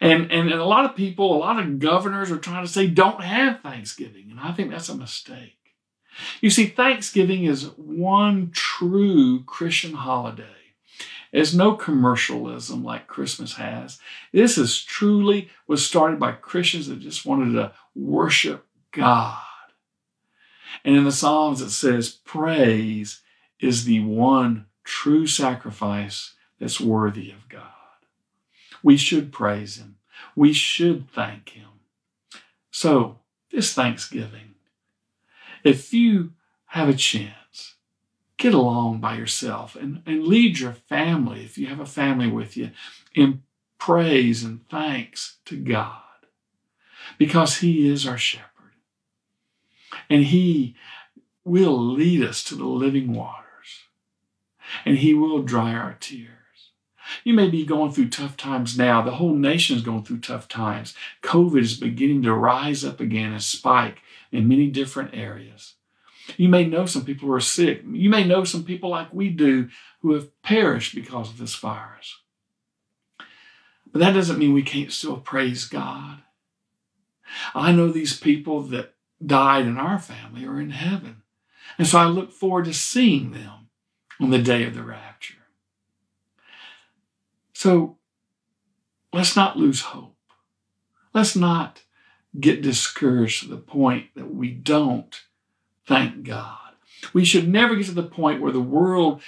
And, 0.00 0.32
and, 0.32 0.50
and 0.50 0.60
a 0.60 0.64
lot 0.64 0.84
of 0.84 0.96
people, 0.96 1.34
a 1.34 1.38
lot 1.38 1.60
of 1.60 1.78
governors 1.78 2.30
are 2.32 2.38
trying 2.38 2.66
to 2.66 2.72
say, 2.72 2.88
don't 2.88 3.22
have 3.22 3.60
Thanksgiving. 3.60 4.28
And 4.30 4.40
I 4.40 4.52
think 4.52 4.70
that's 4.70 4.88
a 4.88 4.96
mistake. 4.96 5.65
You 6.40 6.50
see, 6.50 6.66
Thanksgiving 6.66 7.44
is 7.44 7.70
one 7.76 8.50
true 8.52 9.42
Christian 9.44 9.94
holiday. 9.94 10.44
It's 11.32 11.52
no 11.52 11.74
commercialism 11.74 12.82
like 12.84 13.08
Christmas 13.08 13.54
has. 13.54 13.98
This 14.32 14.56
is 14.56 14.82
truly 14.82 15.50
was 15.66 15.84
started 15.84 16.18
by 16.18 16.32
Christians 16.32 16.88
that 16.88 17.00
just 17.00 17.26
wanted 17.26 17.52
to 17.54 17.72
worship 17.94 18.66
God. 18.92 19.36
And 20.84 20.96
in 20.96 21.04
the 21.04 21.12
Psalms 21.12 21.60
it 21.60 21.70
says, 21.70 22.08
praise 22.08 23.20
is 23.60 23.84
the 23.84 24.00
one 24.00 24.66
true 24.84 25.26
sacrifice 25.26 26.34
that's 26.60 26.80
worthy 26.80 27.30
of 27.32 27.48
God. 27.48 27.62
We 28.82 28.96
should 28.96 29.32
praise 29.32 29.76
Him. 29.76 29.96
We 30.34 30.52
should 30.52 31.10
thank 31.10 31.50
Him. 31.50 31.68
So, 32.70 33.18
this 33.50 33.74
Thanksgiving, 33.74 34.54
if 35.66 35.92
you 35.92 36.32
have 36.66 36.88
a 36.88 36.94
chance, 36.94 37.74
get 38.36 38.54
along 38.54 39.00
by 39.00 39.16
yourself 39.16 39.76
and, 39.76 40.02
and 40.06 40.26
lead 40.26 40.58
your 40.58 40.72
family, 40.72 41.44
if 41.44 41.56
you 41.56 41.66
have 41.66 41.80
a 41.80 41.86
family 41.86 42.28
with 42.28 42.56
you, 42.56 42.70
in 43.14 43.42
praise 43.78 44.42
and 44.42 44.68
thanks 44.68 45.38
to 45.44 45.56
God 45.56 46.02
because 47.18 47.58
He 47.58 47.88
is 47.88 48.06
our 48.06 48.18
shepherd. 48.18 48.46
And 50.10 50.24
He 50.24 50.74
will 51.44 51.78
lead 51.78 52.22
us 52.22 52.42
to 52.44 52.54
the 52.54 52.66
living 52.66 53.12
waters. 53.14 53.44
And 54.84 54.98
He 54.98 55.14
will 55.14 55.42
dry 55.42 55.72
our 55.72 55.96
tears. 55.98 56.30
You 57.22 57.34
may 57.34 57.48
be 57.48 57.64
going 57.64 57.92
through 57.92 58.08
tough 58.08 58.36
times 58.36 58.76
now. 58.76 59.00
The 59.00 59.12
whole 59.12 59.34
nation 59.34 59.76
is 59.76 59.82
going 59.82 60.02
through 60.04 60.20
tough 60.20 60.48
times. 60.48 60.94
COVID 61.22 61.60
is 61.60 61.78
beginning 61.78 62.22
to 62.22 62.34
rise 62.34 62.84
up 62.84 63.00
again 63.00 63.32
and 63.32 63.42
spike 63.42 64.02
in 64.32 64.48
many 64.48 64.68
different 64.68 65.14
areas. 65.14 65.74
You 66.36 66.48
may 66.48 66.66
know 66.66 66.86
some 66.86 67.04
people 67.04 67.28
who 67.28 67.34
are 67.34 67.40
sick. 67.40 67.82
You 67.88 68.10
may 68.10 68.24
know 68.24 68.44
some 68.44 68.64
people 68.64 68.90
like 68.90 69.12
we 69.12 69.28
do 69.28 69.68
who 70.00 70.12
have 70.14 70.42
perished 70.42 70.94
because 70.94 71.30
of 71.30 71.38
this 71.38 71.54
virus. 71.54 72.18
But 73.92 74.00
that 74.00 74.12
doesn't 74.12 74.38
mean 74.38 74.52
we 74.52 74.62
can't 74.62 74.92
still 74.92 75.18
praise 75.18 75.64
God. 75.66 76.18
I 77.54 77.72
know 77.72 77.88
these 77.88 78.18
people 78.18 78.62
that 78.62 78.94
died 79.24 79.66
in 79.66 79.78
our 79.78 79.98
family 79.98 80.44
are 80.44 80.60
in 80.60 80.70
heaven. 80.70 81.22
And 81.78 81.86
so 81.86 81.98
I 81.98 82.06
look 82.06 82.32
forward 82.32 82.66
to 82.66 82.74
seeing 82.74 83.32
them 83.32 83.68
on 84.20 84.30
the 84.30 84.42
day 84.42 84.64
of 84.64 84.74
the 84.74 84.82
rapture. 84.82 85.34
So 87.52 87.98
let's 89.12 89.36
not 89.36 89.56
lose 89.56 89.80
hope. 89.80 90.16
Let's 91.14 91.34
not 91.34 91.82
get 92.40 92.62
discouraged 92.62 93.42
to 93.42 93.48
the 93.48 93.56
point 93.56 94.06
that 94.14 94.34
we 94.34 94.50
don't 94.50 95.22
thank 95.86 96.24
God. 96.24 96.58
We 97.12 97.24
should 97.24 97.48
never 97.48 97.76
get 97.76 97.86
to 97.86 97.92
the 97.92 98.02
point 98.02 98.40
where 98.40 98.52
the 98.52 98.60
world 98.60 99.22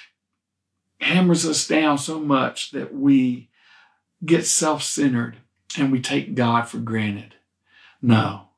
hammers 1.00 1.46
us 1.46 1.66
down 1.66 1.98
so 1.98 2.18
much 2.18 2.72
that 2.72 2.94
we 2.94 3.48
get 4.24 4.46
self 4.46 4.82
centered 4.82 5.36
and 5.76 5.92
we 5.92 6.00
take 6.00 6.34
God 6.34 6.62
for 6.68 6.78
granted. 6.78 7.34
No, 8.00 8.48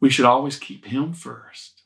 we 0.00 0.10
should 0.10 0.24
always 0.24 0.58
keep 0.58 0.86
Him 0.86 1.12
first. 1.12 1.82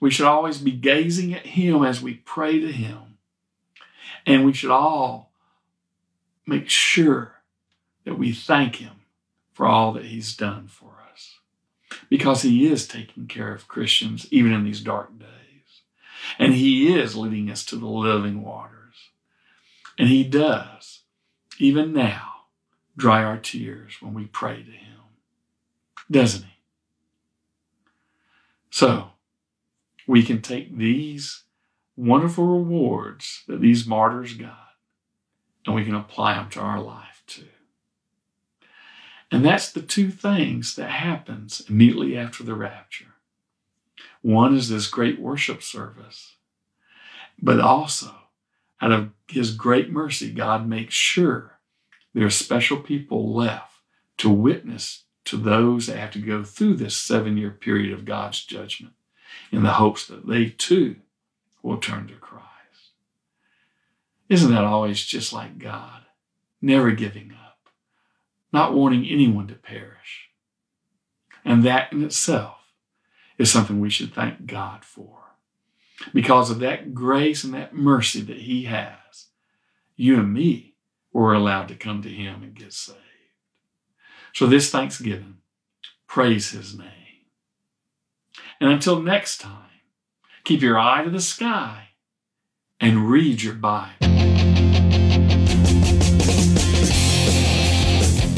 We 0.00 0.10
should 0.10 0.26
always 0.26 0.58
be 0.58 0.72
gazing 0.72 1.34
at 1.34 1.46
Him 1.46 1.82
as 1.82 2.02
we 2.02 2.14
pray 2.14 2.60
to 2.60 2.72
Him. 2.72 3.18
And 4.26 4.44
we 4.44 4.52
should 4.52 4.70
all 4.70 5.32
make 6.46 6.68
sure 6.68 7.36
that 8.04 8.18
we 8.18 8.32
thank 8.32 8.76
Him 8.76 8.92
for 9.52 9.66
all 9.66 9.92
that 9.92 10.04
He's 10.04 10.36
done 10.36 10.68
for 10.68 10.90
us. 10.90 10.95
Because 12.08 12.42
He 12.42 12.66
is 12.66 12.86
taking 12.86 13.26
care 13.26 13.52
of 13.52 13.68
Christians 13.68 14.26
even 14.30 14.52
in 14.52 14.64
these 14.64 14.80
dark 14.80 15.18
days. 15.18 15.26
And 16.38 16.54
He 16.54 16.94
is 16.94 17.16
leading 17.16 17.50
us 17.50 17.64
to 17.66 17.76
the 17.76 17.86
living 17.86 18.42
waters. 18.42 19.10
And 19.98 20.08
He 20.08 20.24
does, 20.24 21.02
even 21.58 21.92
now, 21.92 22.32
dry 22.96 23.24
our 23.24 23.38
tears 23.38 23.94
when 24.00 24.14
we 24.14 24.26
pray 24.26 24.62
to 24.62 24.70
Him. 24.70 25.00
Doesn't 26.10 26.44
He? 26.44 26.50
So, 28.70 29.12
we 30.06 30.22
can 30.22 30.42
take 30.42 30.76
these 30.76 31.42
wonderful 31.96 32.46
rewards 32.46 33.42
that 33.48 33.60
these 33.60 33.86
martyrs 33.86 34.34
got 34.34 34.66
and 35.66 35.74
we 35.74 35.84
can 35.84 35.94
apply 35.94 36.34
them 36.34 36.48
to 36.50 36.60
our 36.60 36.80
life. 36.80 37.05
And 39.30 39.44
that's 39.44 39.72
the 39.72 39.82
two 39.82 40.10
things 40.10 40.76
that 40.76 40.90
happens 40.90 41.62
immediately 41.68 42.16
after 42.16 42.44
the 42.44 42.54
rapture. 42.54 43.14
One 44.22 44.56
is 44.56 44.68
this 44.68 44.86
great 44.86 45.20
worship 45.20 45.62
service, 45.62 46.36
but 47.40 47.60
also 47.60 48.14
out 48.80 48.92
of 48.92 49.10
his 49.28 49.54
great 49.54 49.90
mercy, 49.90 50.30
God 50.30 50.68
makes 50.68 50.94
sure 50.94 51.58
there 52.14 52.26
are 52.26 52.30
special 52.30 52.78
people 52.78 53.34
left 53.34 53.74
to 54.18 54.30
witness 54.30 55.04
to 55.24 55.36
those 55.36 55.86
that 55.86 55.98
have 55.98 56.12
to 56.12 56.20
go 56.20 56.44
through 56.44 56.74
this 56.74 56.96
seven 56.96 57.36
year 57.36 57.50
period 57.50 57.92
of 57.92 58.04
God's 58.04 58.44
judgment 58.44 58.94
in 59.50 59.62
the 59.62 59.72
hopes 59.72 60.06
that 60.06 60.26
they 60.26 60.50
too 60.50 60.96
will 61.62 61.78
turn 61.78 62.06
to 62.08 62.14
Christ. 62.14 62.46
Isn't 64.28 64.52
that 64.52 64.64
always 64.64 65.04
just 65.04 65.32
like 65.32 65.58
God? 65.58 66.02
Never 66.60 66.92
giving 66.92 67.32
up, 67.32 67.45
not 68.56 68.72
wanting 68.72 69.06
anyone 69.06 69.46
to 69.46 69.54
perish. 69.54 70.30
And 71.44 71.62
that 71.64 71.92
in 71.92 72.02
itself 72.02 72.56
is 73.36 73.52
something 73.52 73.78
we 73.78 73.90
should 73.90 74.14
thank 74.14 74.46
God 74.46 74.82
for. 74.82 75.18
Because 76.14 76.50
of 76.50 76.58
that 76.60 76.94
grace 76.94 77.44
and 77.44 77.52
that 77.52 77.74
mercy 77.74 78.22
that 78.22 78.38
He 78.38 78.64
has, 78.64 79.26
you 79.94 80.18
and 80.18 80.32
me 80.32 80.74
were 81.12 81.34
allowed 81.34 81.68
to 81.68 81.74
come 81.74 82.00
to 82.00 82.08
Him 82.08 82.42
and 82.42 82.54
get 82.54 82.72
saved. 82.72 82.98
So 84.32 84.46
this 84.46 84.70
Thanksgiving, 84.70 85.36
praise 86.06 86.52
His 86.52 86.78
name. 86.78 87.26
And 88.58 88.70
until 88.70 89.02
next 89.02 89.38
time, 89.38 89.82
keep 90.44 90.62
your 90.62 90.78
eye 90.78 91.04
to 91.04 91.10
the 91.10 91.20
sky 91.20 91.88
and 92.80 93.10
read 93.10 93.42
your 93.42 93.54
Bible. 93.54 94.25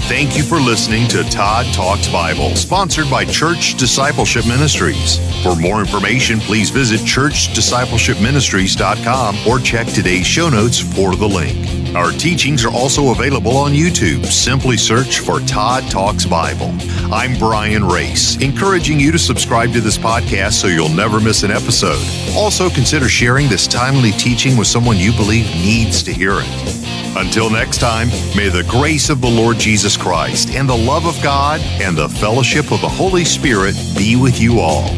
Thank 0.09 0.39
you 0.39 0.43
for 0.43 0.59
listening 0.59 1.07
to 1.09 1.23
Todd 1.25 1.67
Talks 1.75 2.09
Bible, 2.09 2.57
sponsored 2.57 3.11
by 3.11 3.27
Church 3.27 3.75
Discipleship 3.75 4.47
Ministries. 4.47 5.19
For 5.43 5.55
more 5.55 5.81
information, 5.81 6.41
please 6.41 6.71
visit 6.71 7.01
churchdiscipleshipministries.com 7.01 9.37
or 9.47 9.59
check 9.59 9.87
today's 9.89 10.27
show 10.27 10.49
notes 10.49 10.81
for 10.81 11.15
the 11.15 11.29
link. 11.29 11.88
Our 11.95 12.12
teachings 12.12 12.64
are 12.64 12.72
also 12.72 13.11
available 13.12 13.57
on 13.57 13.72
YouTube. 13.72 14.26
Simply 14.26 14.76
search 14.76 15.20
for 15.20 15.41
Todd 15.41 15.91
Talks 15.91 16.26
Bible. 16.26 16.74
I'm 17.12 17.39
Brian 17.39 17.82
Race, 17.82 18.36
encouraging 18.43 19.01
you 19.01 19.11
to 19.11 19.18
subscribe 19.18 19.72
to 19.72 19.80
this 19.80 19.97
podcast 19.97 20.53
so 20.53 20.66
you'll 20.66 20.91
never 20.91 21.18
miss 21.18 21.43
an 21.45 21.51
episode. 21.51 21.99
Also, 22.36 22.68
consider 22.68 23.09
sharing 23.09 23.49
this 23.49 23.66
timely 23.66 24.12
teaching 24.12 24.57
with 24.57 24.68
someone 24.68 24.99
you 24.99 25.12
believe 25.12 25.47
needs 25.47 26.03
to 26.03 26.12
hear 26.12 26.34
it. 26.34 27.16
Until 27.16 27.51
next 27.51 27.78
time, 27.78 28.09
may 28.36 28.49
the 28.49 28.66
grace 28.68 29.09
of 29.09 29.20
the 29.20 29.30
Lord 29.30 29.57
Jesus 29.57 29.97
Christ 29.97 30.51
and 30.51 30.68
the 30.68 30.76
love 30.76 31.07
of 31.07 31.20
God 31.22 31.61
and 31.80 31.97
the 31.97 32.09
fellowship 32.09 32.70
of 32.70 32.80
the 32.82 32.89
Holy 32.89 33.24
Spirit 33.24 33.74
be 33.97 34.14
with 34.14 34.39
you 34.41 34.61
all. 34.61 34.89